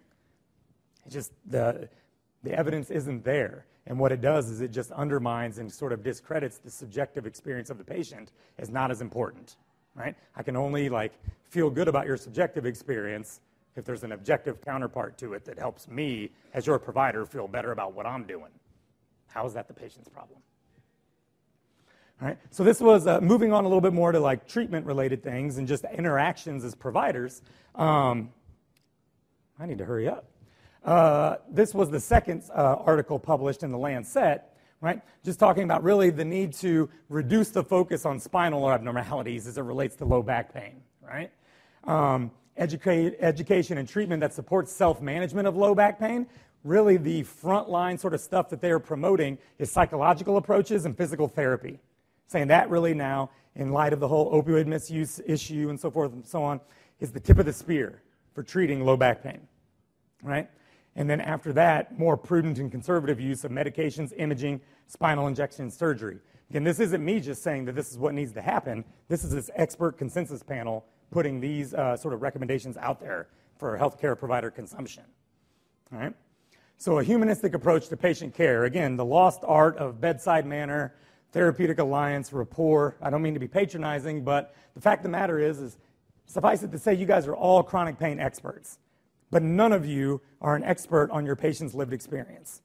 [1.05, 1.87] It's just the,
[2.41, 3.67] the evidence isn't there.
[3.85, 7.69] And what it does is it just undermines and sort of discredits the subjective experience
[7.69, 9.57] of the patient as not as important.
[9.95, 10.15] Right?
[10.35, 11.13] I can only like
[11.49, 13.41] feel good about your subjective experience
[13.75, 17.71] if there's an objective counterpart to it that helps me, as your provider, feel better
[17.71, 18.51] about what I'm doing.
[19.27, 20.39] How is that the patient's problem?
[22.21, 24.85] All right, so this was uh, moving on a little bit more to like treatment
[24.85, 27.41] related things and just interactions as providers.
[27.75, 28.29] Um,
[29.59, 30.25] I need to hurry up.
[30.83, 34.43] Uh, this was the second uh, article published in the Lancet,
[34.81, 35.01] right?
[35.23, 39.61] Just talking about really the need to reduce the focus on spinal abnormalities as it
[39.61, 41.31] relates to low back pain, right?
[41.85, 46.27] Um, educate, education and treatment that supports self management of low back pain.
[46.65, 51.27] Really, the frontline sort of stuff that they are promoting is psychological approaches and physical
[51.27, 51.79] therapy.
[52.27, 56.11] Saying that really now, in light of the whole opioid misuse issue and so forth
[56.13, 56.59] and so on,
[56.99, 58.01] is the tip of the spear
[58.33, 59.41] for treating low back pain,
[60.21, 60.49] right?
[60.95, 66.19] And then after that, more prudent and conservative use of medications, imaging, spinal injection, surgery.
[66.49, 68.85] Again, this isn't me just saying that this is what needs to happen.
[69.07, 73.27] This is this expert consensus panel putting these uh, sort of recommendations out there
[73.57, 75.03] for healthcare provider consumption.
[75.91, 76.13] All right?
[76.77, 78.65] So, a humanistic approach to patient care.
[78.65, 80.93] Again, the lost art of bedside manner,
[81.31, 82.97] therapeutic alliance, rapport.
[83.01, 85.77] I don't mean to be patronizing, but the fact of the matter is, is
[86.25, 88.79] suffice it to say, you guys are all chronic pain experts,
[89.33, 92.61] but none of you are an expert on your patient's lived experience.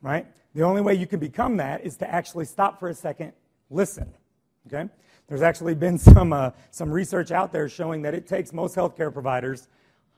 [0.00, 0.26] Right?
[0.54, 3.32] The only way you can become that is to actually stop for a second,
[3.68, 4.14] listen.
[4.66, 4.88] Okay?
[5.26, 9.12] There's actually been some, uh, some research out there showing that it takes most healthcare
[9.12, 9.68] providers,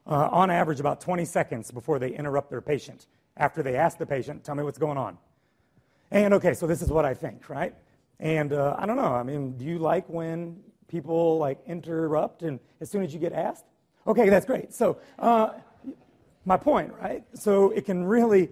[0.07, 3.07] uh, on average, about 20 seconds before they interrupt their patient
[3.39, 5.17] after they ask the patient, Tell me what's going on.
[6.11, 7.75] And okay, so this is what I think, right?
[8.21, 9.15] And uh, I don't know.
[9.15, 13.33] I mean, do you like when people like interrupt and as soon as you get
[13.33, 13.65] asked?
[14.07, 14.73] Okay, that's great.
[14.73, 15.51] So, uh,
[16.49, 17.25] my point, right?
[17.35, 18.51] So it can really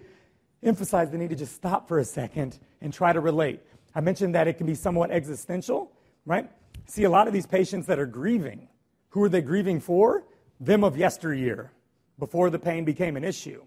[0.62, 3.61] emphasize the need to just stop for a second and try to relate.
[3.94, 5.90] I mentioned that it can be somewhat existential
[6.26, 6.50] right?
[6.87, 8.68] See, a lot of these patients that are grieving,
[9.11, 10.24] who are they grieving for?
[10.61, 11.72] Them of yesteryear,
[12.18, 13.62] before the pain became an issue,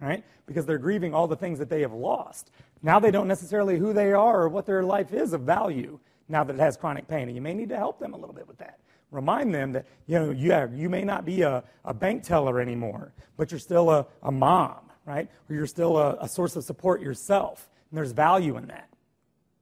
[0.00, 0.24] right?
[0.46, 2.50] Because they're grieving all the things that they have lost.
[2.82, 6.44] Now they don't necessarily who they are or what their life is of value now
[6.44, 7.28] that it has chronic pain.
[7.28, 8.78] And you may need to help them a little bit with that.
[9.12, 12.60] Remind them that, you know, you, have, you may not be a, a bank teller
[12.60, 15.28] anymore, but you're still a, a mom, right?
[15.48, 17.68] Or you're still a, a source of support yourself.
[17.90, 18.88] And there's value in that,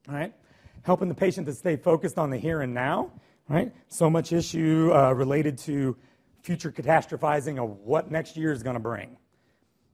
[0.08, 0.32] right?
[0.82, 3.10] helping the patient to stay focused on the here and now,
[3.48, 3.72] right?
[3.88, 5.96] So much issue uh, related to
[6.42, 9.16] future catastrophizing of what next year is going to bring.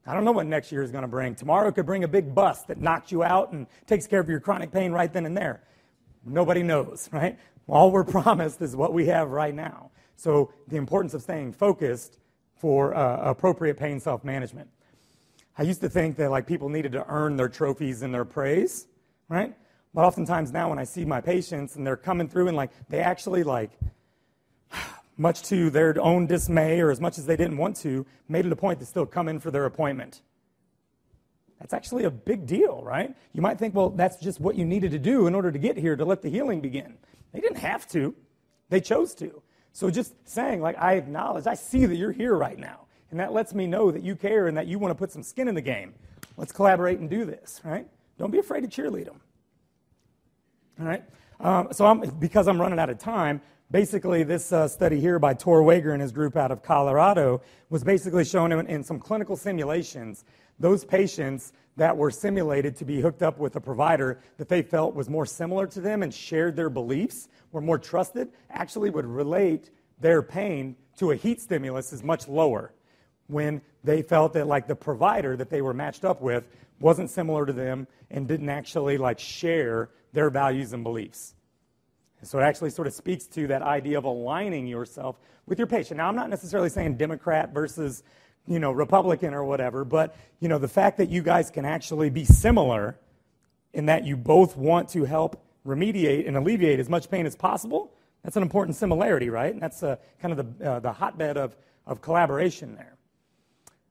[0.06, 1.34] I don't know what next year is going to bring.
[1.34, 4.38] Tomorrow could bring a big bust that knocks you out and takes care of your
[4.38, 5.62] chronic pain right then and there.
[6.26, 7.38] Nobody knows, right?
[7.66, 9.90] All we're promised is what we have right now.
[10.16, 12.18] So the importance of staying focused
[12.56, 14.68] for uh, appropriate pain self management.
[15.58, 18.86] I used to think that like people needed to earn their trophies and their praise,
[19.28, 19.54] right?
[19.94, 23.00] But oftentimes now when I see my patients and they're coming through and like they
[23.00, 23.70] actually like
[25.16, 28.52] much to their own dismay or as much as they didn't want to, made it
[28.52, 30.20] a point to still come in for their appointment.
[31.60, 33.14] That's actually a big deal, right?
[33.32, 35.76] You might think, well, that's just what you needed to do in order to get
[35.76, 36.96] here to let the healing begin.
[37.32, 38.14] They didn't have to,
[38.68, 39.42] they chose to.
[39.72, 42.86] So just saying, like, I acknowledge, I see that you're here right now.
[43.10, 45.22] And that lets me know that you care and that you want to put some
[45.22, 45.94] skin in the game.
[46.36, 47.86] Let's collaborate and do this, right?
[48.18, 49.20] Don't be afraid to cheerlead them.
[50.80, 51.04] All right?
[51.40, 53.40] Um, so I'm, because I'm running out of time,
[53.70, 57.84] basically this uh, study here by Tor Wager and his group out of Colorado was
[57.84, 60.24] basically showing in, in some clinical simulations
[60.58, 64.94] those patients that were simulated to be hooked up with a provider that they felt
[64.94, 69.70] was more similar to them and shared their beliefs, were more trusted, actually would relate
[70.00, 72.72] their pain to a heat stimulus is much lower
[73.28, 76.48] when they felt that like the provider that they were matched up with
[76.80, 81.34] wasn't similar to them and didn't actually like share their values and beliefs.
[82.22, 85.98] so it actually sort of speaks to that idea of aligning yourself with your patient.
[85.98, 88.02] Now I'm not necessarily saying Democrat versus
[88.46, 92.10] you know Republican or whatever, but you know the fact that you guys can actually
[92.10, 92.98] be similar
[93.72, 97.92] in that you both want to help remediate and alleviate as much pain as possible.
[98.22, 99.52] That's an important similarity, right?
[99.52, 102.96] And that's uh, kind of the, uh, the hotbed of, of collaboration there.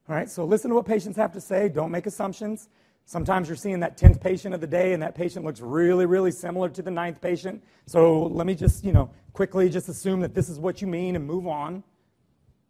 [0.10, 1.70] All right, so listen to what patients have to say.
[1.70, 2.68] Don't make assumptions.
[3.06, 6.32] Sometimes you're seeing that 10th patient of the day, and that patient looks really, really
[6.32, 7.64] similar to the ninth patient.
[7.86, 11.16] So let me just, you know, quickly just assume that this is what you mean
[11.16, 11.84] and move on.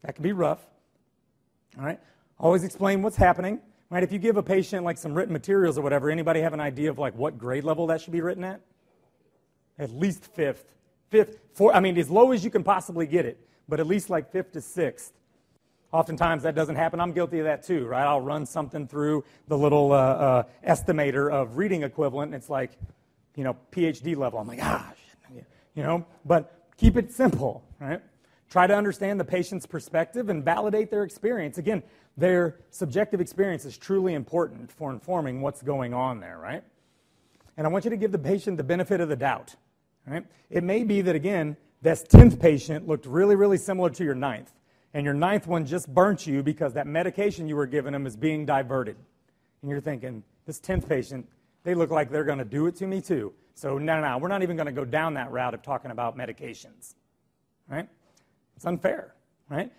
[0.04, 0.60] That can be rough.
[1.78, 2.00] All right,
[2.40, 3.60] always explain what's happening.
[3.90, 6.60] Right, if you give a patient like some written materials or whatever, anybody have an
[6.60, 8.62] idea of like what grade level that should be written at?
[9.78, 10.74] At least fifth,
[11.12, 11.74] fifth, four.
[11.76, 13.38] I mean, as low as you can possibly get it,
[13.70, 15.14] but at least like fifth to sixth.
[15.92, 17.00] Oftentimes that doesn't happen.
[17.00, 18.06] I'm guilty of that too, right?
[18.06, 22.72] I'll run something through the little uh, uh, estimator of reading equivalent, and it's like,
[23.36, 24.40] you know, PhD level.
[24.40, 24.92] I'm like, ah,
[25.76, 28.02] you know, but keep it simple, right?
[28.50, 31.58] Try to understand the patient's perspective and validate their experience.
[31.58, 31.84] Again,
[32.18, 36.64] their subjective experience is truly important for informing what's going on there, right?
[37.58, 39.56] And I want you to give the patient the benefit of the doubt,
[40.06, 40.26] right?
[40.50, 44.52] It may be that, again, this 10th patient looked really, really similar to your ninth
[44.96, 48.16] and your ninth one just burnt you because that medication you were giving them is
[48.16, 48.96] being diverted.
[49.62, 51.28] And you're thinking, this 10th patient,
[51.66, 53.34] they look like they're going to do it to me too.
[53.56, 55.92] So, no, no, no, we're not even going to go down that route of talking
[55.92, 56.96] about medications.
[57.68, 57.90] Right?
[58.56, 59.14] It's unfair,
[59.50, 59.72] right?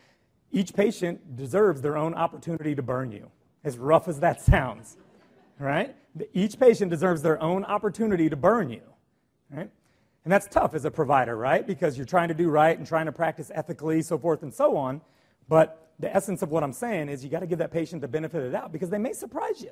[0.52, 3.30] Each patient deserves their own opportunity to burn you,
[3.64, 4.96] as rough as that sounds.
[5.58, 5.96] Right?
[6.34, 8.82] Each patient deserves their own opportunity to burn you.
[9.50, 9.70] Right?
[10.24, 11.66] And that's tough as a provider, right?
[11.66, 14.76] Because you're trying to do right and trying to practice ethically, so forth and so
[14.76, 15.00] on.
[15.48, 18.08] But the essence of what I'm saying is you got to give that patient the
[18.08, 19.70] benefit of the doubt because they may surprise you.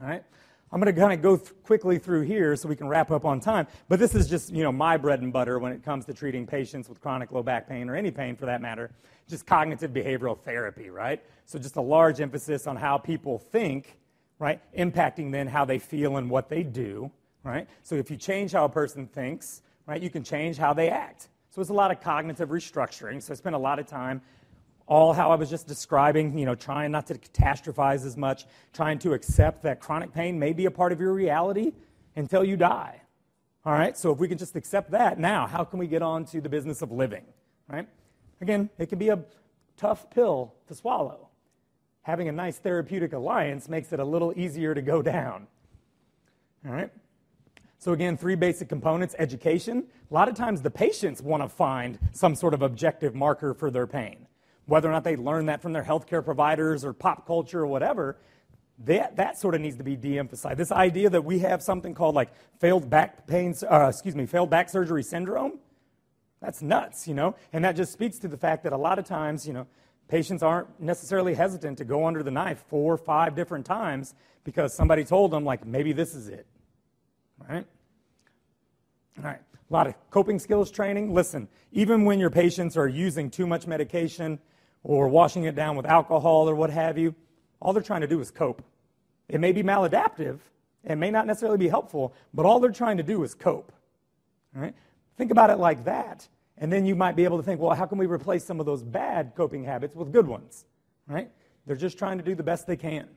[0.00, 0.24] All right?
[0.72, 3.24] I'm going to kind of go th- quickly through here so we can wrap up
[3.24, 3.66] on time.
[3.88, 6.46] But this is just, you know, my bread and butter when it comes to treating
[6.46, 8.90] patients with chronic low back pain or any pain for that matter.
[9.28, 11.22] Just cognitive behavioral therapy, right?
[11.44, 13.98] So just a large emphasis on how people think,
[14.38, 14.60] right?
[14.76, 17.10] Impacting then how they feel and what they do
[17.42, 17.68] right?
[17.82, 21.28] So if you change how a person thinks, right, you can change how they act.
[21.50, 23.22] So it's a lot of cognitive restructuring.
[23.22, 24.20] So I spent a lot of time
[24.90, 28.98] all how I was just describing, you know, trying not to catastrophize as much, trying
[28.98, 31.72] to accept that chronic pain may be a part of your reality
[32.16, 33.00] until you die.
[33.64, 33.96] All right?
[33.96, 36.48] So if we can just accept that, now how can we get on to the
[36.48, 37.22] business of living?
[37.68, 37.86] Right?
[38.40, 39.20] Again, it can be a
[39.76, 41.28] tough pill to swallow.
[42.02, 45.46] Having a nice therapeutic alliance makes it a little easier to go down.
[46.66, 46.90] All right?
[47.78, 49.84] So, again, three basic components education.
[50.10, 53.70] A lot of times the patients want to find some sort of objective marker for
[53.70, 54.26] their pain.
[54.70, 58.16] Whether or not they learn that from their healthcare providers or pop culture or whatever,
[58.84, 60.56] that, that sort of needs to be de-emphasized.
[60.58, 64.48] This idea that we have something called like failed back pain, uh, excuse me, failed
[64.48, 65.58] back surgery syndrome,
[66.40, 67.34] that's nuts, you know?
[67.52, 69.66] And that just speaks to the fact that a lot of times, you know,
[70.06, 74.14] patients aren't necessarily hesitant to go under the knife four or five different times
[74.44, 76.46] because somebody told them, like, maybe this is it.
[77.48, 77.66] Right?
[79.18, 79.40] All right.
[79.68, 81.12] A lot of coping skills training.
[81.12, 84.38] Listen, even when your patients are using too much medication
[84.82, 87.14] or washing it down with alcohol or what have you,
[87.60, 88.62] all they're trying to do is cope.
[89.28, 90.38] It may be maladaptive,
[90.84, 93.72] it may not necessarily be helpful, but all they're trying to do is cope.
[94.56, 94.74] All right?
[95.16, 96.26] Think about it like that,
[96.56, 98.66] and then you might be able to think, well, how can we replace some of
[98.66, 100.64] those bad coping habits with good ones?
[101.06, 101.30] Right?
[101.66, 103.08] They're just trying to do the best they can.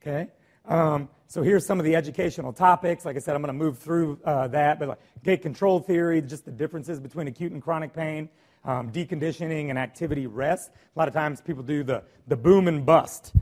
[0.00, 0.28] Okay?
[0.64, 3.04] Um, so here's some of the educational topics.
[3.04, 6.20] Like I said, I'm going to move through uh, that, but like gate control theory,
[6.22, 8.28] just the differences between acute and chronic pain.
[8.64, 10.70] Um, deconditioning and activity rest.
[10.94, 13.34] A lot of times people do the, the boom and bust.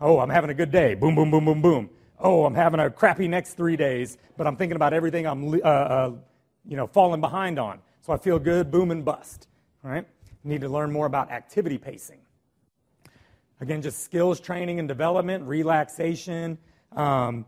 [0.00, 0.94] Oh, I'm having a good day.
[0.94, 1.90] Boom, boom, boom, boom, boom.
[2.18, 5.56] Oh, I'm having a crappy next three days, but I'm thinking about everything I'm, uh,
[5.58, 6.12] uh,
[6.66, 7.80] you know, falling behind on.
[8.00, 9.46] So I feel good, boom and bust.
[9.84, 10.06] All right?
[10.44, 12.18] need to learn more about activity pacing.
[13.60, 16.58] Again, just skills training and development, relaxation,
[16.92, 17.44] um,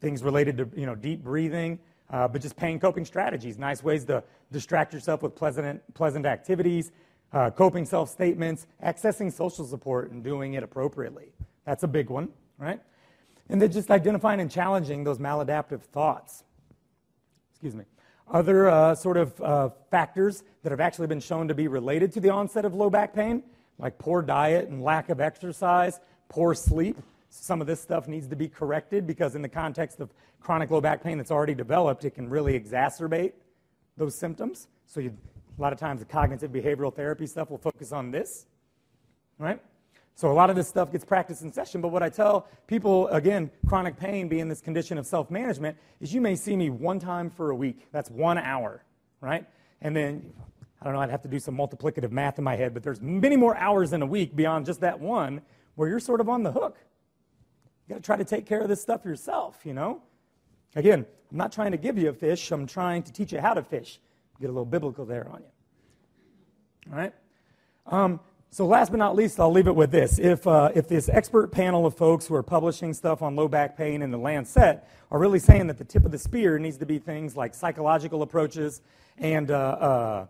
[0.00, 1.78] things related to you know deep breathing,
[2.10, 6.90] uh, but just pain coping strategies, nice ways to distract yourself with pleasant pleasant activities,
[7.32, 11.32] uh, coping self statements, accessing social support, and doing it appropriately.
[11.64, 12.80] That's a big one, right?
[13.48, 16.44] And then just identifying and challenging those maladaptive thoughts.
[17.52, 17.84] Excuse me.
[18.30, 22.20] Other uh, sort of uh, factors that have actually been shown to be related to
[22.20, 23.42] the onset of low back pain,
[23.78, 25.98] like poor diet and lack of exercise,
[26.28, 26.96] poor sleep.
[27.30, 30.10] Some of this stuff needs to be corrected because, in the context of
[30.40, 33.32] chronic low back pain that's already developed, it can really exacerbate
[33.96, 34.68] those symptoms.
[34.86, 35.16] So, you,
[35.58, 38.46] a lot of times, the cognitive behavioral therapy stuff will focus on this,
[39.38, 39.60] right?
[40.18, 43.06] So a lot of this stuff gets practiced in session, but what I tell people,
[43.10, 47.30] again, chronic pain being this condition of self-management, is you may see me one time
[47.30, 47.86] for a week.
[47.92, 48.82] That's one hour,
[49.20, 49.46] right?
[49.80, 50.32] And then,
[50.82, 53.00] I don't know, I'd have to do some multiplicative math in my head, but there's
[53.00, 55.40] many more hours in a week beyond just that one
[55.76, 56.78] where you're sort of on the hook.
[57.88, 60.02] You got to try to take care of this stuff yourself, you know?
[60.76, 63.54] Again, I'm not trying to give you a fish, I'm trying to teach you how
[63.54, 63.98] to fish.
[64.40, 66.92] Get a little biblical there on you.
[66.92, 67.14] All right?
[67.86, 68.20] Um,
[68.50, 70.18] so, last but not least, I'll leave it with this.
[70.18, 73.76] If, uh, if this expert panel of folks who are publishing stuff on low back
[73.76, 76.86] pain in the Lancet are really saying that the tip of the spear needs to
[76.86, 78.82] be things like psychological approaches
[79.16, 80.26] and uh, uh,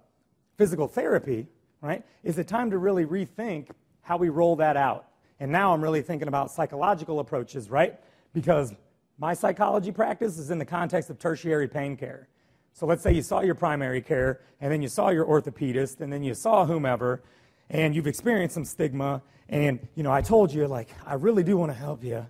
[0.57, 1.49] physical therapy,
[1.81, 2.05] right?
[2.23, 3.71] Is it time to really rethink
[4.03, 5.08] how we roll that out?
[5.41, 7.99] And now I'm really thinking about psychological approaches, right?
[8.33, 8.75] Because
[9.19, 12.29] my psychology practice is in the context of tertiary pain care.
[12.73, 16.13] So let's say you saw your primary care, and then you saw your orthopedist, and
[16.13, 17.23] then you saw whomever,
[17.71, 21.57] and you've experienced some stigma, and you know, I told you, like, I really do
[21.57, 22.25] want to help you.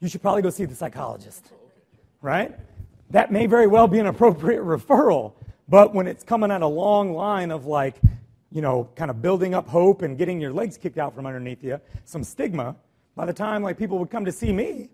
[0.00, 1.52] You should probably go see the psychologist,
[2.20, 2.58] right?
[3.10, 5.34] That may very well be an appropriate referral,
[5.68, 8.00] but when it's coming at a long line of like,
[8.52, 11.64] you know, kind of building up hope and getting your legs kicked out from underneath
[11.64, 12.76] you, some stigma,
[13.14, 14.90] by the time like people would come to see me,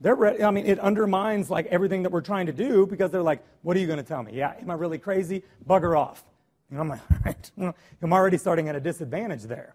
[0.00, 0.42] they're ready.
[0.42, 3.76] I mean, it undermines like everything that we're trying to do because they're like, what
[3.76, 4.32] are you going to tell me?
[4.34, 5.44] Yeah, am I really crazy?
[5.66, 6.24] Bugger off.
[6.70, 9.74] And I'm like, all right, I'm already starting at a disadvantage there.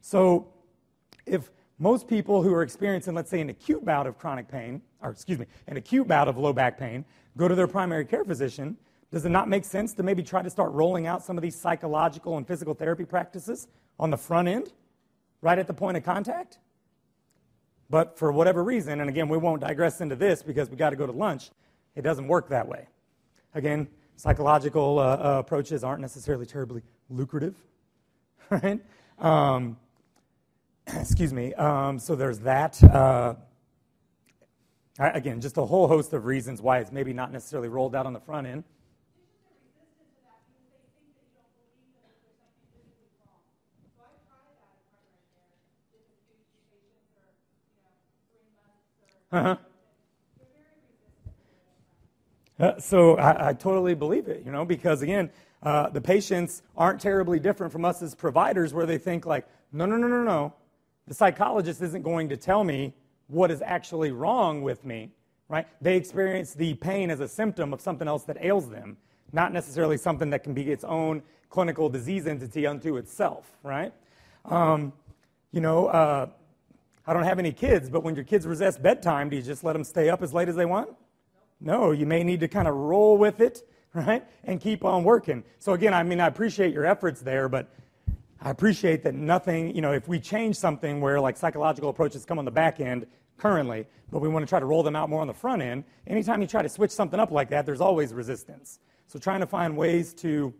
[0.00, 0.48] So
[1.24, 5.10] if most people who are experiencing, let's say, an acute bout of chronic pain, or
[5.10, 7.04] excuse me, an acute bout of low back pain,
[7.36, 8.76] go to their primary care physician,
[9.12, 11.56] does it not make sense to maybe try to start rolling out some of these
[11.56, 13.66] psychological and physical therapy practices
[13.98, 14.72] on the front end,
[15.40, 16.58] right at the point of contact?
[17.88, 20.96] But for whatever reason, and again, we won't digress into this because we got to
[20.96, 21.50] go to lunch,
[21.96, 22.86] it doesn't work that way.
[23.54, 23.88] Again,
[24.20, 27.56] Psychological uh, uh, approaches aren't necessarily terribly lucrative,
[28.50, 28.78] right?
[29.18, 29.78] Um,
[30.86, 31.54] excuse me.
[31.54, 32.84] Um, so there's that.
[32.84, 33.36] Uh,
[34.98, 38.12] again, just a whole host of reasons why it's maybe not necessarily rolled out on
[38.12, 38.62] the front end.
[49.32, 49.56] Uh-huh.
[52.58, 55.30] Uh, so I, I, totally believe it, you know, because again,
[55.62, 59.86] uh, the patients aren't terribly different from us as providers where they think like, no,
[59.86, 60.52] no, no, no, no.
[61.06, 62.92] The psychologist isn't going to tell me
[63.28, 65.12] what is actually wrong with me,
[65.48, 65.66] right?
[65.80, 68.96] They experience the pain as a symptom of something else that ails them,
[69.32, 73.92] not necessarily something that can be its own clinical disease entity unto itself, right?
[74.44, 74.92] Um,
[75.52, 76.26] you know, uh,
[77.10, 79.72] I don't have any kids, but when your kids resist bedtime, do you just let
[79.72, 80.90] them stay up as late as they want?
[81.60, 84.24] No, you may need to kind of roll with it, right?
[84.44, 85.42] And keep on working.
[85.58, 87.68] So, again, I mean, I appreciate your efforts there, but
[88.40, 92.38] I appreciate that nothing, you know, if we change something where like psychological approaches come
[92.38, 93.08] on the back end
[93.38, 95.82] currently, but we want to try to roll them out more on the front end,
[96.06, 98.78] anytime you try to switch something up like that, there's always resistance.
[99.08, 100.54] So, trying to find ways to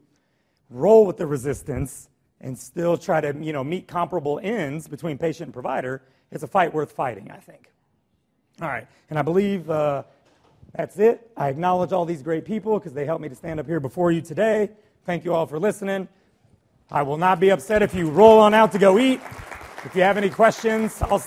[0.68, 2.08] roll with the resistance
[2.40, 6.48] and still try to, you know, meet comparable ends between patient and provider is a
[6.48, 7.70] fight worth fighting, I think.
[8.60, 9.68] All right, and I believe.
[9.70, 10.04] Uh,
[10.72, 11.30] that's it.
[11.36, 14.12] I acknowledge all these great people because they helped me to stand up here before
[14.12, 14.70] you today.
[15.04, 16.08] Thank you all for listening.
[16.90, 19.20] I will not be upset if you roll on out to go eat.
[19.84, 21.18] If you have any questions, I'll